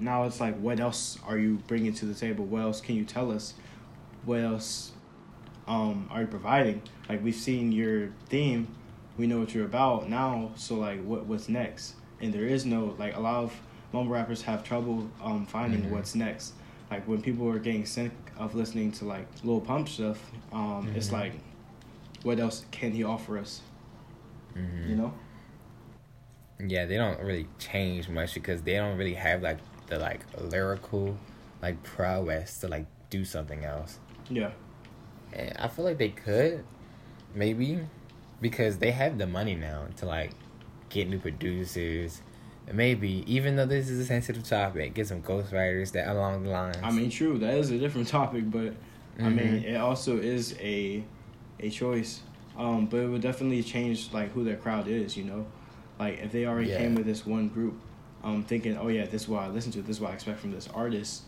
Now 0.00 0.24
it's 0.24 0.40
like, 0.40 0.56
what 0.58 0.80
else 0.80 1.18
are 1.26 1.38
you 1.38 1.58
bringing 1.68 1.92
to 1.94 2.06
the 2.06 2.14
table? 2.14 2.44
What 2.46 2.62
else 2.62 2.80
can 2.80 2.96
you 2.96 3.04
tell 3.04 3.30
us? 3.30 3.54
what 4.26 4.38
else 4.40 4.92
um 5.74 5.96
are 6.12 6.22
you 6.22 6.26
providing? 6.38 6.82
Like 7.08 7.22
we've 7.24 7.42
seen 7.48 7.64
your 7.80 7.96
theme, 8.32 8.62
we 9.18 9.26
know 9.26 9.38
what 9.42 9.54
you're 9.54 9.66
about 9.74 10.08
now. 10.08 10.50
So 10.56 10.74
like, 10.86 11.00
what 11.10 11.20
what's 11.30 11.48
next? 11.48 11.94
And 12.20 12.32
there 12.34 12.44
is 12.56 12.62
no 12.66 12.80
like 13.02 13.14
a 13.16 13.20
lot 13.20 13.38
of 13.44 13.50
mumble 13.92 14.12
rappers 14.12 14.42
have 14.42 14.60
trouble 14.70 14.98
um 15.22 15.46
finding 15.46 15.82
Mhm. 15.84 15.90
what's 15.94 16.14
next. 16.14 16.54
Like 16.90 17.06
when 17.10 17.20
people 17.22 17.48
are 17.48 17.58
getting 17.68 17.86
sick 17.86 18.12
of 18.36 18.54
listening 18.54 18.90
to 18.98 19.04
like 19.04 19.26
Lil 19.44 19.60
Pump 19.60 19.88
stuff, 19.88 20.18
um, 20.52 20.82
it's 20.96 21.08
Mhm. 21.08 21.12
like, 21.20 21.32
what 22.24 22.40
else 22.40 22.64
can 22.72 22.90
he 22.92 23.04
offer 23.04 23.38
us? 23.38 23.62
Mhm. 24.56 24.88
You 24.90 24.96
know? 24.96 25.12
Yeah, 26.58 26.84
they 26.86 26.96
don't 26.96 27.20
really 27.20 27.46
change 27.58 28.08
much 28.08 28.34
because 28.34 28.62
they 28.62 28.74
don't 28.74 28.98
really 28.98 29.14
have 29.14 29.40
like 29.42 29.58
the 29.86 29.98
like 29.98 30.20
lyrical 30.38 31.16
like 31.62 31.82
prowess 31.82 32.58
to 32.60 32.68
like 32.68 32.86
do 33.08 33.24
something 33.24 33.64
else. 33.64 33.98
Yeah. 34.28 34.50
And 35.32 35.56
I 35.58 35.68
feel 35.68 35.84
like 35.84 35.98
they 35.98 36.08
could, 36.10 36.64
maybe, 37.34 37.80
because 38.40 38.78
they 38.78 38.90
have 38.90 39.18
the 39.18 39.26
money 39.26 39.54
now 39.54 39.86
to 39.96 40.06
like 40.06 40.32
get 40.88 41.08
new 41.08 41.18
producers. 41.18 42.22
And 42.66 42.76
maybe 42.76 43.24
even 43.26 43.56
though 43.56 43.66
this 43.66 43.88
is 43.88 44.00
a 44.00 44.04
sensitive 44.04 44.44
topic, 44.44 44.94
get 44.94 45.08
some 45.08 45.22
ghostwriters 45.22 45.92
that 45.92 46.08
along 46.08 46.44
the 46.44 46.50
lines. 46.50 46.76
I 46.82 46.90
mean, 46.90 47.10
true. 47.10 47.38
That 47.38 47.54
is 47.54 47.70
a 47.70 47.78
different 47.78 48.08
topic, 48.08 48.50
but 48.50 48.74
I 49.18 49.28
mean, 49.28 49.60
Mhm. 49.60 49.64
it 49.64 49.76
also 49.76 50.18
is 50.18 50.56
a 50.60 51.04
a 51.58 51.68
choice. 51.68 52.22
Um, 52.56 52.86
but 52.86 52.98
it 52.98 53.08
would 53.08 53.22
definitely 53.22 53.62
change 53.62 54.12
like 54.12 54.32
who 54.32 54.44
their 54.44 54.56
crowd 54.56 54.88
is. 54.88 55.16
You 55.16 55.24
know, 55.24 55.46
like 55.98 56.18
if 56.20 56.32
they 56.32 56.46
already 56.46 56.70
Yeah. 56.70 56.78
came 56.78 56.94
with 56.94 57.06
this 57.06 57.26
one 57.26 57.48
group, 57.48 57.74
um, 58.24 58.42
thinking, 58.44 58.76
oh 58.76 58.88
yeah, 58.88 59.04
this 59.06 59.22
is 59.22 59.28
what 59.28 59.42
I 59.42 59.48
listen 59.48 59.72
to. 59.72 59.82
This 59.82 59.96
is 59.96 60.00
what 60.00 60.10
I 60.10 60.14
expect 60.14 60.40
from 60.40 60.52
this 60.52 60.68
artist. 60.68 61.22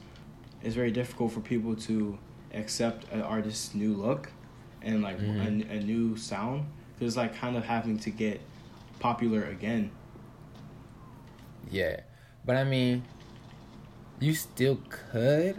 It's 0.63 0.75
very 0.75 0.91
difficult 0.91 1.33
for 1.33 1.41
people 1.41 1.75
to 1.77 2.19
accept 2.55 3.11
an 3.13 3.23
artist's 3.23 3.75
new 3.75 3.95
look 3.95 4.31
and 4.83 5.03
like 5.03 5.19
Mhm. 5.19 5.71
a, 5.71 5.75
a 5.75 5.81
new 5.81 6.17
sound 6.17 6.67
because 6.95 7.09
it's 7.09 7.17
like 7.17 7.35
kind 7.35 7.57
of 7.57 7.65
having 7.65 7.99
to 8.01 8.11
get 8.11 8.41
popular 8.99 9.45
again. 9.45 9.91
Yeah, 11.71 12.01
but 12.45 12.57
I 12.57 12.65
mean, 12.65 13.03
you 14.21 14.35
still 14.35 14.79
could 14.89 15.57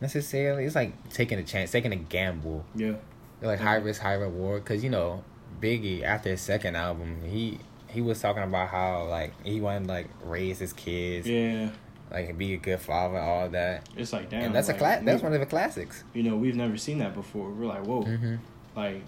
necessarily. 0.00 0.64
It's 0.64 0.74
like 0.74 1.08
taking 1.10 1.38
a 1.38 1.42
chance, 1.42 1.70
taking 1.70 1.92
a 1.92 1.96
gamble. 1.96 2.64
Yeah. 2.74 2.94
like 3.42 3.60
high 3.60 3.76
risk, 3.76 4.00
high 4.00 4.14
reward. 4.14 4.64
Cause 4.64 4.82
you 4.82 4.88
know, 4.90 5.22
Biggie 5.60 6.02
after 6.02 6.30
his 6.30 6.40
second 6.40 6.76
album, 6.76 7.22
he 7.24 7.58
he 7.88 8.00
was 8.00 8.20
talking 8.20 8.42
about 8.42 8.68
how 8.68 9.04
like 9.08 9.32
he 9.44 9.60
wanted 9.60 9.84
to, 9.86 9.92
like 9.92 10.08
raise 10.24 10.58
his 10.58 10.72
kids, 10.72 11.26
Yeah. 11.26 11.70
Like 12.10 12.36
be 12.38 12.54
a 12.54 12.56
good 12.58 12.80
father, 12.80 13.18
all 13.18 13.48
that. 13.50 13.88
It's 13.96 14.12
like 14.12 14.30
damn. 14.30 14.44
and 14.44 14.54
that's 14.54 14.68
like, 14.68 14.76
a 14.76 14.78
class. 14.78 15.02
That's 15.04 15.22
we- 15.22 15.26
one 15.26 15.34
of 15.34 15.40
the 15.40 15.46
classics. 15.46 16.04
You 16.12 16.22
know, 16.24 16.36
we've 16.36 16.56
never 16.56 16.76
seen 16.76 16.98
that 16.98 17.14
before. 17.14 17.50
We're 17.50 17.66
like, 17.66 17.84
whoa. 17.86 18.04
Mm-hmm. 18.04 18.36
like 18.76 19.02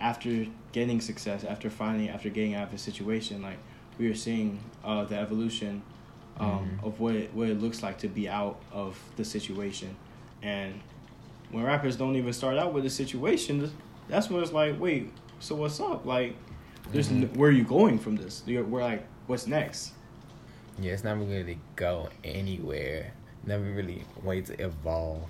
after 0.00 0.46
getting 0.72 1.00
success 1.00 1.42
after 1.44 1.70
finding 1.70 2.10
after 2.10 2.28
getting 2.28 2.54
out 2.54 2.68
of 2.68 2.74
a 2.74 2.78
situation 2.78 3.40
like 3.40 3.56
we 3.98 4.06
are 4.10 4.14
seeing 4.14 4.58
uh, 4.84 5.04
the 5.04 5.16
evolution 5.18 5.82
um, 6.38 6.78
Mhm. 6.82 6.86
of 6.86 7.00
what 7.00 7.14
it, 7.14 7.32
what 7.32 7.48
it 7.48 7.58
looks 7.60 7.82
like 7.82 7.96
to 8.00 8.08
be 8.08 8.28
out 8.28 8.58
of 8.72 8.98
the 9.16 9.24
situation 9.24 9.96
and 10.42 10.78
when 11.50 11.64
rappers 11.64 11.96
don't 11.96 12.14
even 12.16 12.30
start 12.34 12.58
out 12.58 12.74
with 12.74 12.84
a 12.84 12.90
situation 12.90 13.72
that's 14.08 14.28
when 14.28 14.42
it's 14.42 14.52
like 14.52 14.78
wait 14.78 15.10
so 15.40 15.54
what's 15.54 15.80
up 15.80 16.04
like 16.04 16.36
there's 16.92 17.08
n- 17.10 17.26
Mhm. 17.28 17.36
where 17.38 17.48
are 17.48 17.52
you 17.52 17.64
going 17.64 17.98
from 17.98 18.16
this 18.16 18.42
we're 18.46 18.62
like 18.82 19.02
what's 19.28 19.46
next 19.46 19.92
Yeah, 20.78 20.92
it's 20.92 21.04
never 21.04 21.20
really 21.22 21.58
go 21.76 22.08
anywhere. 22.24 23.12
Never 23.44 23.64
really 23.64 24.04
way 24.22 24.40
to 24.42 24.52
evolve. 24.62 25.28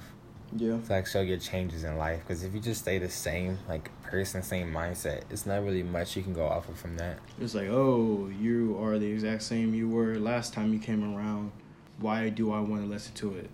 yeah 0.56 0.78
to 0.78 0.92
like 0.92 1.06
show 1.06 1.20
your 1.20 1.38
changes 1.38 1.84
in 1.84 1.96
life. 1.98 2.20
Because 2.20 2.42
if 2.44 2.54
you 2.54 2.60
just 2.60 2.80
stay 2.82 2.98
the 2.98 3.08
same 3.10 3.58
like 3.68 3.90
person, 4.02 4.42
same 4.42 4.72
mindset, 4.72 5.22
it's 5.30 5.46
not 5.46 5.62
really 5.64 5.82
much 5.82 6.16
you 6.16 6.22
can 6.22 6.32
go 6.32 6.46
off 6.46 6.68
of 6.68 6.78
from 6.78 6.96
that. 6.96 7.18
it's 7.40 7.54
like 7.54 7.68
oh 7.68 8.28
you 8.40 8.76
are 8.80 8.98
the 8.98 9.06
exact 9.10 9.42
same 9.42 9.74
you 9.74 9.88
were 9.88 10.16
last 10.18 10.52
time 10.52 10.72
you 10.72 10.78
came 10.78 11.02
around 11.16 11.50
why 11.98 12.28
do 12.28 12.52
i 12.52 12.60
want 12.60 12.82
to 12.82 12.88
listen 12.88 13.12
to 13.14 13.34
it 13.34 13.48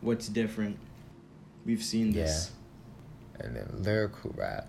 what's 0.00 0.28
different 0.28 0.76
we've 1.64 1.82
seen 1.82 2.12
this 2.12 2.50
Yeah. 2.50 3.46
And 3.46 3.54
then 3.56 3.68
lyrical 3.84 4.32
rap. 4.36 4.66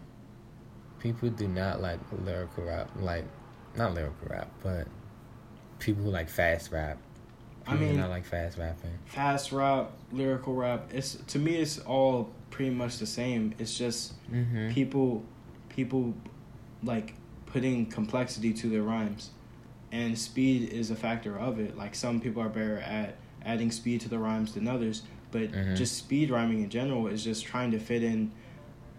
People 0.99 1.29
do 1.29 1.47
not 1.47 1.81
like 1.81 1.99
lyrical 2.23 2.65
rap. 2.65 2.89
Like, 2.99 3.25
not 3.75 3.95
lyrical 3.95 4.27
rap, 4.29 4.51
but 4.61 4.87
people 5.79 6.03
who 6.03 6.09
like 6.09 6.29
fast 6.29 6.71
rap. 6.71 6.97
I 7.67 7.71
People 7.73 7.87
do 7.87 7.91
mean- 7.93 8.01
I 8.01 8.07
like 8.07 8.25
fast 8.25 8.57
rapping. 8.57 8.91
fast 9.05 9.51
rap 9.51 9.91
lyrical 10.11 10.55
rap 10.55 10.89
it's 10.91 11.15
to 11.27 11.37
me 11.39 11.55
it's 11.57 11.77
all 11.79 12.29
pretty 12.49 12.71
much 12.71 12.97
the 12.97 13.05
same 13.05 13.53
it's 13.59 13.77
just 13.77 14.13
Mm-hmm. 14.31 14.69
people 14.71 15.23
people 15.69 16.13
like 16.83 17.13
putting 17.45 17.85
complexity 17.85 18.53
to 18.53 18.69
their 18.69 18.81
rhymes 18.81 19.29
and 19.91 20.17
speed 20.17 20.69
is 20.71 20.89
a 20.91 20.95
factor 20.95 21.37
of 21.37 21.59
it 21.59 21.77
like 21.77 21.93
some 21.95 22.19
people 22.19 22.41
are 22.41 22.49
better 22.49 22.79
at 22.79 23.15
adding 23.45 23.71
speed 23.71 24.01
to 24.01 24.09
the 24.09 24.17
rhymes 24.17 24.53
than 24.53 24.67
others 24.67 25.03
but 25.31 25.51
Mhm. 25.51 25.75
just 25.77 25.95
speed 25.97 26.31
rhyming 26.31 26.61
in 26.63 26.69
general 26.69 27.05
is 27.07 27.23
just 27.23 27.45
trying 27.45 27.69
to 27.71 27.79
fit 27.79 28.01
in 28.03 28.31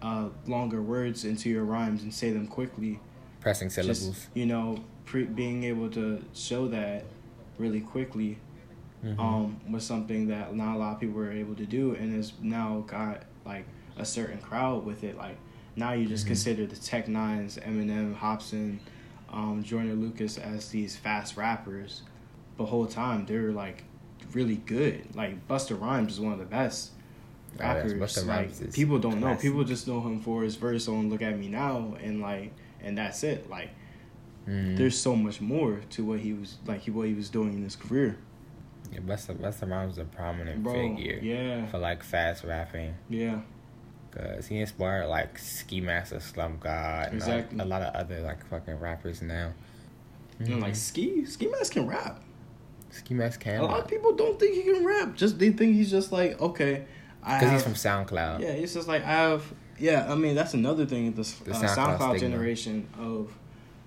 uh, 0.01 0.29
longer 0.47 0.81
words 0.81 1.25
into 1.25 1.49
your 1.49 1.63
rhymes 1.65 2.03
and 2.03 2.13
say 2.13 2.31
them 2.31 2.47
quickly 2.47 2.99
Pressing 3.41 3.69
syllables. 3.69 3.99
just 4.09 4.27
you 4.33 4.45
know 4.45 4.83
pre- 5.05 5.25
being 5.25 5.63
able 5.65 5.89
to 5.89 6.23
show 6.33 6.67
that 6.69 7.03
really 7.57 7.81
quickly 7.81 8.37
Mhm. 9.03 9.19
um, 9.19 9.57
was 9.69 9.83
something 9.83 10.27
that 10.27 10.55
not 10.55 10.75
a 10.75 10.77
lot 10.77 10.93
of 10.93 10.99
people 10.99 11.15
were 11.15 11.31
able 11.31 11.55
to 11.55 11.65
do, 11.65 11.95
and 11.95 12.13
has 12.13 12.33
now 12.41 12.83
got 12.87 13.23
like 13.45 13.65
a 13.97 14.05
certain 14.05 14.37
crowd 14.39 14.85
with 14.85 15.03
it. 15.03 15.17
Like 15.17 15.37
now, 15.75 15.93
you 15.93 16.05
just 16.05 16.25
Mhm. 16.25 16.27
consider 16.27 16.65
the 16.67 16.75
Tech 16.75 17.07
Nines, 17.07 17.57
Eminem, 17.57 18.15
Hopsin, 18.15 18.77
um, 19.31 19.63
Joyner 19.63 19.93
Lucas 19.95 20.37
as 20.37 20.69
these 20.69 20.95
fast 20.95 21.35
rappers. 21.35 22.03
The 22.57 22.65
whole 22.65 22.85
time 22.85 23.25
they're 23.25 23.51
like 23.51 23.85
really 24.33 24.57
good. 24.57 25.15
Like 25.15 25.47
Busta 25.47 25.79
Rhymes 25.79 26.13
is 26.13 26.19
one 26.19 26.33
of 26.33 26.39
the 26.39 26.45
best 26.45 26.91
Oh, 27.59 27.63
yes, 27.63 27.85
rappers. 28.23 28.27
Like 28.27 28.71
people 28.73 28.99
don't 28.99 29.19
know. 29.19 29.35
People 29.35 29.63
just 29.63 29.87
know 29.87 29.99
him 30.01 30.21
for 30.21 30.43
his 30.43 30.55
verse 30.55 30.87
on 30.87 31.09
"Look 31.09 31.21
at 31.23 31.37
Me 31.39 31.47
Now" 31.49 31.95
and 32.03 32.21
like, 32.21 32.53
and 32.83 32.97
that's 32.97 33.23
it. 33.23 33.49
Like 33.49 33.69
Mhm. 34.47 34.77
there's 34.77 34.97
so 34.97 35.15
much 35.15 35.39
more 35.41 35.81
to 35.91 36.03
what 36.03 36.19
he 36.19 36.33
was 36.33 36.57
like. 36.65 36.85
What 36.87 37.07
he 37.07 37.13
was 37.13 37.29
doing 37.29 37.53
in 37.53 37.63
his 37.63 37.75
career. 37.75 38.17
Yeah, 38.91 38.99
Busta, 38.99 39.35
Busta 39.35 39.69
Rhymes 39.69 39.93
is 39.93 39.97
a 39.99 40.03
prominent 40.05 40.63
Bro, 40.63 40.73
figure 40.73 41.19
yeah, 41.21 41.65
for 41.67 41.77
like 41.77 42.03
fast 42.03 42.43
rapping. 42.43 42.93
yeah. 43.09 43.41
Cause 44.11 44.47
he 44.47 44.59
inspired 44.59 45.07
like 45.07 45.37
Ski 45.39 45.79
Mask 45.79 46.11
the 46.11 46.19
Slump 46.19 46.59
God, 46.59 47.11
and 47.13 47.21
like, 47.21 47.29
Exactly. 47.29 47.59
a 47.59 47.65
lot 47.65 47.81
of 47.81 47.93
other 47.95 48.19
like 48.21 48.45
fucking 48.47 48.75
rappers 48.79 49.21
now. 49.21 49.53
You 50.39 50.55
know, 50.55 50.57
like. 50.65 50.75
Ski, 50.75 51.23
Ski 51.25 51.47
Mask 51.47 51.71
can 51.73 51.87
rap. 51.87 52.21
Ski 52.89 53.13
Mask 53.13 53.39
can 53.39 53.59
a 53.59 53.63
lot 53.63 53.73
rap. 53.75 53.83
of 53.85 53.87
people 53.89 54.13
don't 54.15 54.37
think 54.37 54.55
he 54.55 54.63
can 54.63 54.83
rap. 54.83 55.15
Just 55.15 55.39
they 55.39 55.51
think 55.51 55.75
he's 55.75 55.89
just 55.91 56.11
like 56.11 56.41
okay, 56.41 56.83
Because 57.23 57.51
he's 57.51 57.63
from 57.63 57.73
SoundCloud. 57.75 58.41
yeah. 58.41 58.47
It's 58.49 58.73
just 58.73 58.87
like 58.89 59.03
I 59.05 59.11
have 59.13 59.43
yeah. 59.81 60.11
I 60.11 60.15
mean 60.15 60.35
that's 60.35 60.53
another 60.53 60.85
thing. 60.85 61.11
The 61.13 61.21
uh, 61.21 61.23
SoundCloud 61.25 61.97
SoundCloud, 61.97 62.19
generation 62.19 62.87
of 62.99 63.31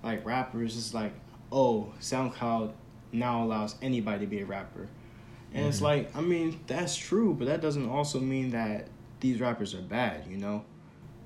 like 0.03 0.25
rappers 0.25 0.75
is 0.75 0.93
like 0.93 1.13
oh 1.51 1.93
SoundCloud 2.01 2.71
now 3.11 3.43
allows 3.43 3.75
anybody 3.81 4.19
to 4.25 4.27
be 4.27 4.41
a 4.41 4.45
rapper, 4.45 4.87
and 5.53 5.65
it's 5.67 5.79
Mhm. 5.79 5.83
like 5.83 6.15
I 6.15 6.21
mean 6.21 6.59
that's 6.67 6.95
true, 6.95 7.33
but 7.33 7.45
that 7.47 7.61
doesn't 7.61 7.87
also 7.89 8.19
mean 8.19 8.51
that 8.51 8.87
these 9.21 9.39
rappers 9.39 9.73
are 9.73 9.81
bad. 9.81 10.25
You 10.29 10.37
know, 10.37 10.65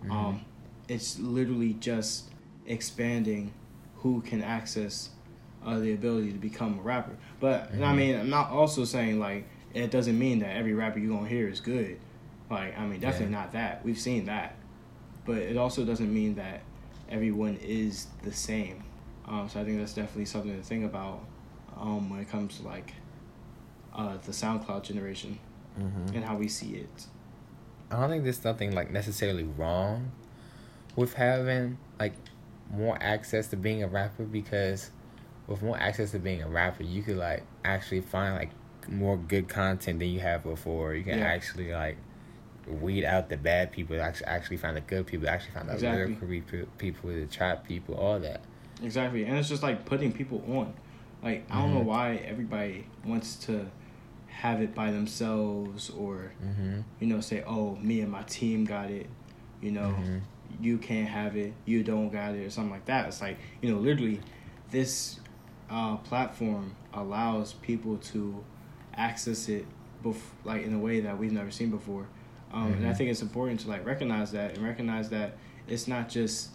Mhm. 0.05 0.11
um, 0.11 0.41
it's 0.88 1.19
literally 1.19 1.73
just 1.73 2.25
expanding 2.65 3.51
who 3.97 4.21
can 4.21 4.41
access 4.43 5.09
uh, 5.65 5.77
the 5.77 5.91
ability 5.93 6.31
to 6.31 6.38
become 6.38 6.79
a 6.79 6.81
rapper. 6.81 7.17
But 7.41 7.71
and 7.71 7.83
I 7.83 7.93
mean, 7.93 8.15
I'm 8.17 8.29
not 8.29 8.49
also 8.49 8.85
saying 8.85 9.19
like 9.19 9.45
it 9.73 9.91
doesn't 9.91 10.17
mean 10.17 10.39
that 10.39 10.55
every 10.55 10.73
rapper 10.73 10.99
you're 10.99 11.13
gonna 11.15 11.27
hear 11.27 11.47
is 11.49 11.59
good. 11.59 11.97
Like 12.49 12.77
I 12.79 12.85
mean, 12.88 12.99
definitely 13.01 13.33
Yeah. 13.33 13.41
not 13.41 13.51
that. 13.51 13.83
We've 13.83 13.99
seen 13.99 14.25
that, 14.25 14.55
but 15.25 15.38
it 15.38 15.57
also 15.57 15.85
doesn't 15.85 16.13
mean 16.13 16.35
that 16.35 16.61
everyone 17.09 17.57
is 17.61 18.07
the 18.23 18.31
same. 18.33 18.83
Um, 19.25 19.47
so 19.49 19.59
I 19.61 19.63
think 19.65 19.77
that's 19.77 19.93
definitely 19.93 20.25
something 20.25 20.55
to 20.55 20.63
think 20.63 20.85
about 20.85 21.23
um, 21.77 22.09
when 22.09 22.19
it 22.19 22.29
comes 22.29 22.57
to 22.57 22.63
like 22.63 22.93
uh, 23.93 24.17
the 24.25 24.31
SoundCloud 24.31 24.83
generation 24.83 25.39
Mhm. 25.79 26.15
and 26.15 26.23
how 26.25 26.35
we 26.35 26.47
see 26.47 26.75
it. 26.75 27.07
I 27.91 27.99
don't 27.99 28.09
think 28.09 28.23
there's 28.23 28.43
nothing 28.43 28.73
like 28.73 28.91
necessarily 28.91 29.43
wrong 29.43 30.11
with 30.95 31.13
having 31.13 31.77
like 31.99 32.13
more 32.71 32.97
access 33.01 33.47
to 33.47 33.57
being 33.57 33.83
a 33.83 33.88
rapper 33.88 34.23
because 34.23 34.91
with 35.47 35.61
more 35.63 35.77
access 35.77 36.11
to 36.11 36.19
being 36.19 36.43
a 36.43 36.47
rapper, 36.49 36.83
you 36.83 37.01
could 37.01 37.17
like 37.17 37.43
actually 37.63 38.01
find 38.01 38.35
like 38.35 38.51
more 38.88 39.17
good 39.17 39.47
content 39.49 39.99
than 39.99 40.09
you 40.09 40.19
have 40.19 40.43
before. 40.43 40.93
You 40.93 41.03
can 41.03 41.17
Yeah. 41.19 41.25
actually 41.25 41.71
like 41.71 41.97
weed 42.69 43.05
out 43.05 43.29
the 43.29 43.38
bad 43.38 43.71
people, 43.71 43.99
actually 44.01 44.27
actually 44.27 44.57
find 44.57 44.77
the 44.77 44.81
good 44.81 45.05
people, 45.07 45.27
actually 45.27 45.51
find 45.53 45.69
the 45.69 45.73
Exactly. 45.73 46.15
lyrical 46.15 46.27
pe- 46.59 46.65
people, 46.77 47.09
the 47.09 47.25
trap 47.25 47.67
people, 47.67 47.95
all 47.95 48.19
that. 48.19 48.41
Exactly, 48.83 49.25
and 49.25 49.38
it's 49.38 49.49
just 49.49 49.63
like 49.63 49.85
putting 49.85 50.11
people 50.11 50.43
on. 50.47 50.73
Like 51.23 51.45
I 51.51 51.61
don't 51.61 51.73
know 51.73 51.81
Mhm. 51.81 51.85
why 51.85 52.15
everybody 52.15 52.85
wants 53.05 53.35
to 53.47 53.69
have 54.27 54.61
it 54.61 54.73
by 54.73 54.91
themselves 54.91 55.89
or 55.89 56.31
Mm-hmm. 56.45 56.79
you 56.99 57.07
know 57.07 57.19
say 57.19 57.43
oh 57.45 57.75
me 57.81 57.99
and 58.01 58.09
my 58.11 58.21
team 58.23 58.63
got 58.63 58.89
it 58.89 59.07
you 59.61 59.71
know 59.71 59.95
Mhm. 59.99 60.21
you 60.61 60.77
can't 60.77 61.09
have 61.09 61.35
it 61.35 61.53
you 61.65 61.83
don't 61.83 62.09
got 62.09 62.35
it 62.35 62.45
or 62.45 62.49
something 62.49 62.71
like 62.71 62.85
that 62.85 63.07
it's 63.07 63.19
like 63.21 63.38
you 63.61 63.69
know 63.69 63.77
literally 63.79 64.21
this 64.71 65.19
uh, 65.69 65.97
platform 65.97 66.73
allows 66.93 67.53
people 67.53 67.97
to 67.97 68.41
access 68.95 69.49
it 69.49 69.65
bef- 70.05 70.15
like 70.45 70.63
in 70.63 70.73
a 70.73 70.79
way 70.79 71.01
that 71.01 71.17
we've 71.17 71.33
never 71.33 71.51
seen 71.51 71.69
before 71.69 72.07
um, 72.51 72.73
and 72.73 72.87
i 72.87 72.91
Mhm. 72.91 72.97
think 72.97 73.09
it's 73.11 73.21
important 73.21 73.59
to 73.61 73.67
like 73.69 73.85
recognize 73.85 74.31
that 74.31 74.55
and 74.55 74.63
recognize 74.65 75.09
that 75.09 75.37
it's 75.67 75.87
not 75.87 76.09
just 76.09 76.49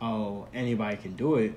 oh 0.00 0.46
anybody 0.54 0.96
can 0.96 1.14
do 1.14 1.36
it 1.36 1.54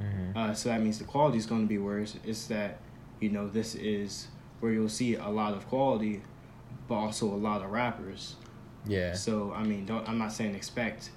Mm-hmm. 0.00 0.36
uh, 0.38 0.54
so 0.54 0.70
that 0.70 0.80
means 0.80 0.98
the 0.98 1.04
quality 1.04 1.36
is 1.36 1.44
going 1.44 1.60
to 1.60 1.68
be 1.68 1.76
worse. 1.76 2.16
It's 2.24 2.46
that, 2.46 2.78
you 3.20 3.28
know, 3.28 3.46
this 3.46 3.74
is 3.74 4.28
where 4.60 4.72
you'll 4.72 4.88
see 4.88 5.16
a 5.16 5.28
lot 5.28 5.52
of 5.52 5.68
quality, 5.68 6.22
but 6.88 6.94
also 6.94 7.26
a 7.26 7.36
lot 7.36 7.62
of 7.62 7.70
rappers. 7.70 8.36
Yeah. 8.86 9.12
So 9.12 9.52
I 9.54 9.64
mean, 9.64 9.84
don't 9.84 10.08
I'm 10.08 10.16
not 10.16 10.32
saying 10.32 10.54
expect, 10.54 11.10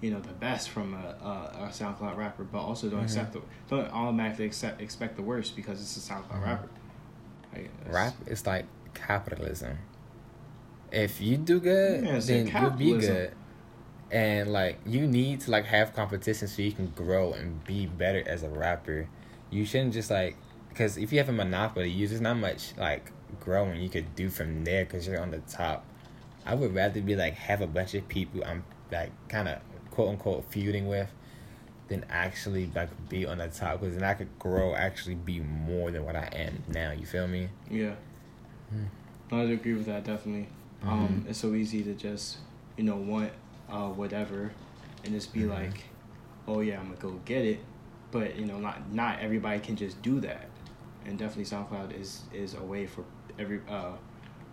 you 0.00 0.10
know, 0.10 0.18
the 0.20 0.32
best 0.32 0.70
from 0.70 0.94
a, 0.94 1.08
a, 1.22 1.64
a 1.64 1.68
SoundCloud 1.68 2.16
rapper, 2.16 2.44
but 2.44 2.60
also 2.60 2.88
don't 2.88 3.00
Mhm. 3.00 3.04
accept 3.04 3.32
the 3.34 3.42
don't 3.68 3.92
automatically 3.92 4.46
accept 4.46 4.80
expect 4.80 5.16
the 5.16 5.22
worst 5.22 5.54
because 5.54 5.82
it's 5.82 5.96
a 5.98 6.00
SoundCloud 6.00 6.40
Mhm. 6.40 6.46
rapper. 6.46 6.68
Rap 7.86 8.14
is 8.26 8.46
like 8.46 8.64
capitalism. 8.94 9.76
If 10.92 11.20
you 11.20 11.38
do 11.38 11.58
good, 11.58 12.04
Yeah, 12.04 12.18
then 12.18 12.46
you'll 12.46 12.70
be 12.70 12.92
good. 12.92 13.32
And 14.10 14.52
like 14.52 14.78
you 14.84 15.06
need 15.06 15.40
to 15.40 15.50
like 15.50 15.64
have 15.64 15.94
competition 15.94 16.46
so 16.46 16.60
you 16.60 16.72
can 16.72 16.88
grow 16.88 17.32
and 17.32 17.64
be 17.64 17.86
better 17.86 18.22
as 18.26 18.42
a 18.42 18.48
rapper. 18.50 19.08
You 19.50 19.64
shouldn't 19.64 19.94
just 19.94 20.10
like 20.10 20.36
because 20.68 20.98
if 20.98 21.12
you 21.12 21.18
have 21.18 21.30
a 21.30 21.32
monopoly, 21.32 21.88
you 21.88 22.06
there's 22.06 22.20
not 22.20 22.36
much 22.36 22.76
like 22.76 23.10
growing 23.40 23.80
you 23.80 23.88
could 23.88 24.14
do 24.14 24.28
from 24.28 24.64
there 24.64 24.84
because 24.84 25.06
you're 25.06 25.20
on 25.20 25.30
the 25.30 25.38
top. 25.38 25.86
I 26.44 26.54
would 26.54 26.74
rather 26.74 27.00
be 27.00 27.16
like 27.16 27.34
have 27.34 27.62
a 27.62 27.66
bunch 27.66 27.94
of 27.94 28.06
people 28.08 28.42
I'm 28.44 28.64
like 28.90 29.12
kind 29.28 29.48
of 29.48 29.60
quote 29.90 30.10
unquote 30.10 30.44
feuding 30.50 30.88
with 30.88 31.10
than 31.88 32.04
actually 32.10 32.70
like 32.74 32.90
be 33.08 33.24
on 33.24 33.38
the 33.38 33.48
top 33.48 33.80
because 33.80 33.94
then 33.94 34.04
I 34.04 34.12
could 34.12 34.38
grow 34.38 34.74
actually 34.74 35.14
be 35.14 35.40
more 35.40 35.90
than 35.90 36.04
what 36.04 36.16
I 36.16 36.28
am 36.34 36.64
now. 36.68 36.92
You 36.92 37.06
feel 37.06 37.26
me? 37.26 37.48
Yeah. 37.70 37.94
Hmm. 38.70 39.34
I 39.34 39.42
agree 39.44 39.72
with 39.72 39.86
that 39.86 40.04
definitely. 40.04 40.48
Um, 40.86 41.24
it's 41.28 41.38
so 41.38 41.54
easy 41.54 41.82
to 41.84 41.94
just, 41.94 42.38
you 42.76 42.84
know, 42.84 42.96
want 42.96 43.30
uh, 43.70 43.88
whatever, 43.88 44.52
and 45.04 45.12
just 45.14 45.32
be 45.32 45.40
Mhm. 45.40 45.50
like, 45.50 45.84
oh 46.48 46.60
yeah, 46.60 46.78
I'm 46.80 46.86
gonna 46.86 46.96
go 47.00 47.20
get 47.24 47.44
it, 47.44 47.60
but 48.10 48.36
you 48.36 48.46
know, 48.46 48.58
not 48.58 48.92
not 48.92 49.20
everybody 49.20 49.60
can 49.60 49.76
just 49.76 50.00
do 50.02 50.20
that, 50.20 50.48
and 51.06 51.18
definitely 51.18 51.44
SoundCloud 51.44 51.98
is 51.98 52.22
is 52.32 52.54
a 52.54 52.62
way 52.62 52.86
for 52.86 53.04
every 53.38 53.60
uh, 53.68 53.92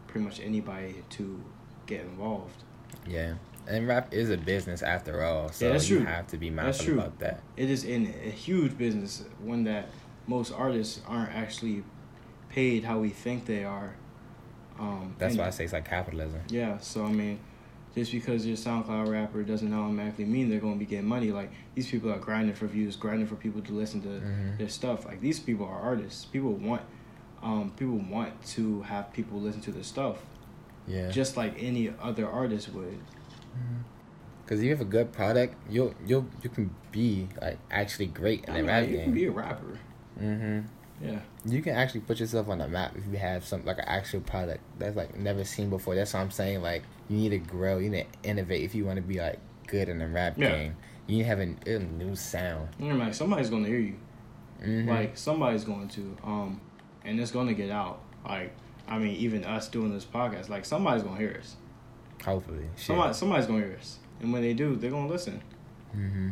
pretty 0.07 0.23
much 0.25 0.39
anybody 0.39 1.03
to 1.09 1.43
get 1.85 2.01
involved. 2.01 2.63
Yeah. 3.07 3.33
And 3.67 3.87
rap 3.87 4.13
is 4.13 4.31
a 4.31 4.37
business 4.37 4.81
after 4.81 5.23
all, 5.23 5.51
so 5.51 5.67
Yeah, 5.67 5.73
you 5.73 5.97
true. 5.97 6.05
have 6.05 6.25
to 6.27 6.37
be 6.37 6.49
That's 6.49 6.79
mindful 6.79 6.85
true. 6.85 6.99
about 6.99 7.19
that. 7.19 7.41
It 7.55 7.69
is 7.69 7.83
in 7.83 8.07
a 8.07 8.29
huge 8.31 8.77
business, 8.77 9.23
one 9.43 9.63
that 9.65 9.89
most 10.25 10.51
artists 10.51 11.01
aren't 11.07 11.31
actually 11.35 11.83
paid 12.49 12.83
how 12.83 12.99
we 12.99 13.09
think 13.09 13.45
they 13.45 13.63
are. 13.63 13.93
Um, 14.79 15.13
That's 15.19 15.33
and- 15.33 15.41
why 15.41 15.47
I 15.47 15.49
say 15.51 15.65
it's 15.65 15.73
like 15.73 15.85
capitalism. 15.85 16.41
Yeah, 16.49 16.77
so 16.79 17.05
I 17.05 17.11
mean, 17.11 17.39
just 17.95 18.11
because 18.11 18.45
you're 18.45 18.53
a 18.55 18.57
SoundCloud 18.57 19.09
rapper 19.11 19.43
doesn't 19.43 19.73
automatically 19.73 20.25
mean 20.25 20.49
they're 20.49 20.59
gonna 20.59 20.75
be 20.77 20.85
getting 20.85 21.07
money. 21.07 21.31
Like 21.31 21.51
these 21.75 21.89
people 21.89 22.11
are 22.13 22.17
grinding 22.19 22.55
for 22.55 22.67
views, 22.67 22.95
grinding 22.95 23.27
for 23.27 23.35
people 23.35 23.61
to 23.61 23.73
listen 23.73 24.01
to 24.03 24.07
Mhm. 24.07 24.57
their 24.57 24.69
stuff. 24.69 25.05
Like 25.05 25.19
these 25.21 25.39
people 25.39 25.65
are 25.65 25.79
artists. 25.79 26.23
People 26.25 26.53
want, 26.53 26.81
um, 27.43 27.71
people 27.75 27.97
want 27.97 28.41
to 28.55 28.81
have 28.83 29.11
people 29.11 29.39
listen 29.41 29.61
to 29.61 29.71
their 29.71 29.83
stuff, 29.83 30.17
Yeah. 30.87 31.09
just 31.09 31.35
like 31.35 31.61
any 31.61 31.93
other 32.01 32.27
artist 32.29 32.73
would. 32.73 32.99
Because 34.45 34.63
you 34.63 34.69
have 34.71 34.81
a 34.81 34.85
good 34.85 35.11
product, 35.11 35.55
you'll 35.69 35.93
you'll 36.05 36.25
you 36.41 36.49
can 36.49 36.73
be 36.91 37.27
like 37.41 37.57
actually 37.69 38.07
great 38.07 38.45
in 38.45 38.53
I 38.55 38.61
the 38.61 38.67
rap 38.67 38.81
like, 38.83 38.91
you 38.91 38.97
can 38.99 39.13
be 39.13 39.25
a 39.25 39.31
rapper. 39.31 39.77
mm-hmm. 40.19 40.59
Yeah, 41.01 41.19
You 41.45 41.61
can 41.61 41.75
actually 41.75 42.01
put 42.01 42.19
yourself 42.19 42.49
on 42.49 42.57
the 42.57 42.67
map 42.67 42.93
if 42.97 43.03
you 43.11 43.17
have 43.17 43.45
some 43.45 43.63
like 43.65 43.77
an 43.77 43.85
actual 43.87 44.19
product 44.21 44.61
that's 44.77 44.95
like 44.97 45.15
never 45.17 45.43
seen 45.45 45.69
before. 45.69 45.95
That's 45.95 46.13
what 46.13 46.19
I'm 46.21 46.31
saying. 46.31 46.61
Like 46.61 46.83
you 47.09 47.17
need 47.17 47.29
to 47.29 47.37
grow, 47.37 47.77
you 47.77 47.89
need 47.89 48.07
to 48.23 48.29
innovate 48.29 48.63
if 48.63 48.75
you 48.75 48.85
want 48.85 48.97
to 48.97 49.01
be 49.01 49.19
like 49.19 49.39
good 49.67 49.87
in 49.89 49.99
the 49.99 50.07
rap 50.07 50.33
Yeah. 50.37 50.49
game. 50.49 50.75
You 51.07 51.17
need 51.17 51.23
to 51.23 51.27
have 51.29 51.39
a, 51.39 51.55
a 51.75 51.79
new 51.79 52.15
sound. 52.15 52.69
know, 52.79 52.95
like 52.95 53.13
somebody's 53.13 53.49
gonna 53.49 53.67
hear 53.67 53.79
you. 53.79 53.95
Mm-hmm. 54.61 54.89
Like 54.89 55.17
somebody's 55.17 55.63
going 55.63 55.87
to, 55.89 56.17
um, 56.23 56.59
and 57.05 57.19
it's 57.19 57.31
gonna 57.31 57.53
get 57.53 57.69
out. 57.69 58.01
Like 58.25 58.53
I 58.87 58.97
mean, 58.97 59.15
even 59.15 59.45
us 59.45 59.69
doing 59.69 59.93
this 59.93 60.03
podcast, 60.05 60.49
like 60.49 60.65
somebody's 60.65 61.03
gonna 61.03 61.17
hear 61.17 61.37
us. 61.39 61.55
hopefully, 62.25 62.65
Shit. 62.75 62.87
Somebody, 62.87 63.13
somebody's 63.13 63.45
gonna 63.47 63.59
hear 63.65 63.77
us, 63.79 63.99
and 64.19 64.33
when 64.33 64.41
they 64.41 64.53
do, 64.53 64.75
they're 64.75 64.91
gonna 64.91 65.07
listen. 65.07 65.41
Mm-hmm. 65.95 66.29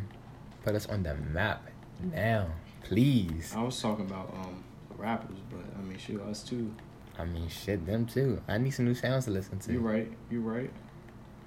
Put 0.65 0.75
us 0.75 0.85
on 0.87 1.03
the 1.03 1.15
map 1.15 1.65
now, 2.01 2.47
please. 2.87 3.53
I 3.55 3.61
was 3.61 3.79
talking 3.81 4.05
about 4.05 4.33
um 4.33 4.63
rappers, 4.97 5.37
but 5.49 5.59
I 5.77 5.81
mean, 5.83 5.97
shoot, 5.97 6.21
us 6.21 6.43
too. 6.43 6.73
I 7.19 7.25
mean, 7.25 7.47
shit, 7.49 7.85
them 7.85 8.05
too. 8.05 8.41
I 8.47 8.57
need 8.57 8.71
some 8.71 8.85
new 8.85 8.93
sounds 8.95 9.25
to 9.25 9.31
listen 9.31 9.59
to. 9.59 9.73
You're 9.73 9.81
right. 9.81 10.11
You're 10.29 10.41
right. 10.41 10.71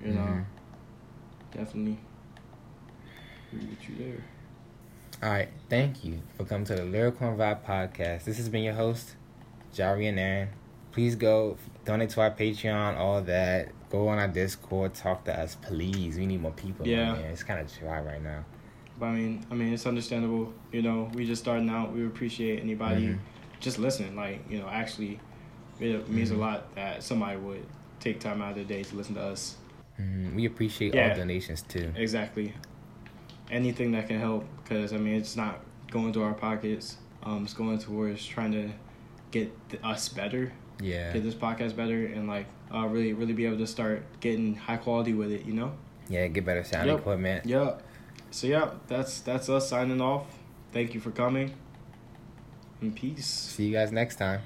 You 0.05 0.13
know, 0.15 0.21
Mhm. 0.21 0.45
definitely. 1.53 1.99
Agree 3.53 3.67
with 3.69 3.89
you 3.89 3.97
there. 3.97 4.25
All 5.23 5.29
right, 5.31 5.49
thank 5.69 6.05
you 6.05 6.21
for 6.37 6.45
coming 6.45 6.65
to 6.67 6.75
the 6.75 6.85
Lyrical 6.85 7.29
and 7.29 7.39
Vibe 7.39 7.63
podcast. 7.65 8.25
This 8.25 8.37
has 8.39 8.49
been 8.49 8.63
your 8.63 8.75
host, 8.75 9.17
Jari 9.75 10.09
and 10.09 10.19
Aaron. 10.19 10.49
Please 10.93 11.15
go 11.15 11.57
donate 11.85 12.11
to 12.11 12.21
our 12.23 12.31
Patreon, 12.31 12.97
all 12.97 13.21
that. 13.23 13.69
Go 13.91 14.09
on 14.09 14.19
our 14.19 14.29
Discord, 14.29 14.95
talk 14.95 15.25
to 15.25 15.39
us, 15.39 15.57
please. 15.57 16.17
We 16.17 16.27
need 16.27 16.41
more 16.41 16.53
people. 16.53 16.87
Yeah. 16.87 17.15
it's 17.17 17.43
kind 17.43 17.61
of 17.61 17.71
dry 17.79 18.01
right 18.01 18.23
now. 18.23 18.45
But 19.01 19.07
I 19.07 19.13
mean, 19.15 19.47
I 19.51 19.55
mean, 19.55 19.73
it's 19.73 19.87
understandable. 19.87 20.53
You 20.73 20.83
know, 20.83 21.11
we 21.15 21.27
just 21.27 21.41
starting 21.43 21.71
out. 21.71 21.93
We 21.93 22.05
appreciate 22.07 22.61
anybody 22.61 23.09
Mhm. 23.09 23.19
just 23.59 23.79
listening. 23.79 24.15
Like, 24.15 24.41
you 24.51 24.59
know, 24.59 24.69
actually, 24.69 25.19
it 25.81 26.07
means 26.11 26.31
Mhm. 26.31 26.35
a 26.37 26.39
lot 26.39 26.75
that 26.75 27.03
somebody 27.03 27.39
would 27.39 27.65
take 27.99 28.21
time 28.21 28.43
out 28.43 28.51
of 28.51 28.57
their 28.57 28.65
day 28.65 28.83
to 28.83 28.95
listen 28.97 29.15
to 29.15 29.23
us. 29.23 29.57
Mhm. 29.99 30.35
We 30.35 30.45
appreciate 30.45 30.95
Yeah. 30.95 31.11
all 31.11 31.17
donations 31.17 31.63
too. 31.63 31.91
Exactly. 31.97 32.53
Anything 33.51 33.93
that 33.93 34.07
can 34.07 34.21
help, 34.21 34.45
because 34.63 34.93
I 34.93 34.99
mean, 34.99 35.15
it's 35.15 35.35
not 35.35 35.61
going 35.91 36.13
to 36.13 36.23
our 36.23 36.35
pockets. 36.35 36.99
Um, 37.23 37.45
it's 37.45 37.55
going 37.55 37.79
towards 37.79 38.25
trying 38.27 38.53
to 38.53 38.69
get 39.31 39.51
th- 39.71 39.83
us 39.83 40.09
better, 40.11 40.53
Yeah, 40.81 41.13
get 41.13 41.23
this 41.23 41.35
podcast 41.35 41.75
better, 41.77 42.07
and 42.07 42.29
like 42.29 42.47
uh, 42.73 42.87
really, 42.87 43.13
really 43.13 43.33
be 43.33 43.47
able 43.47 43.59
to 43.59 43.67
start 43.67 44.03
getting 44.21 44.55
high 44.55 44.77
quality 44.77 45.13
with 45.15 45.33
it. 45.33 45.45
You 45.47 45.55
know. 45.55 45.73
yeah. 46.09 46.27
Get 46.29 46.45
better 46.45 46.63
sound 46.65 46.87
Yep. 46.89 46.99
equipment. 47.01 47.47
Yeah. 47.47 47.75
So 48.31 48.47
yeah, 48.47 48.71
that's 48.87 49.21
that's 49.21 49.49
us 49.49 49.69
signing 49.69 50.01
off. 50.01 50.27
Thank 50.73 50.95
you 50.95 51.01
for 51.01 51.11
coming. 51.11 51.55
And 52.81 52.95
peace. 52.95 53.27
See 53.27 53.67
you 53.67 53.73
guys 53.73 53.93
next 53.93 54.17
time. 54.17 54.41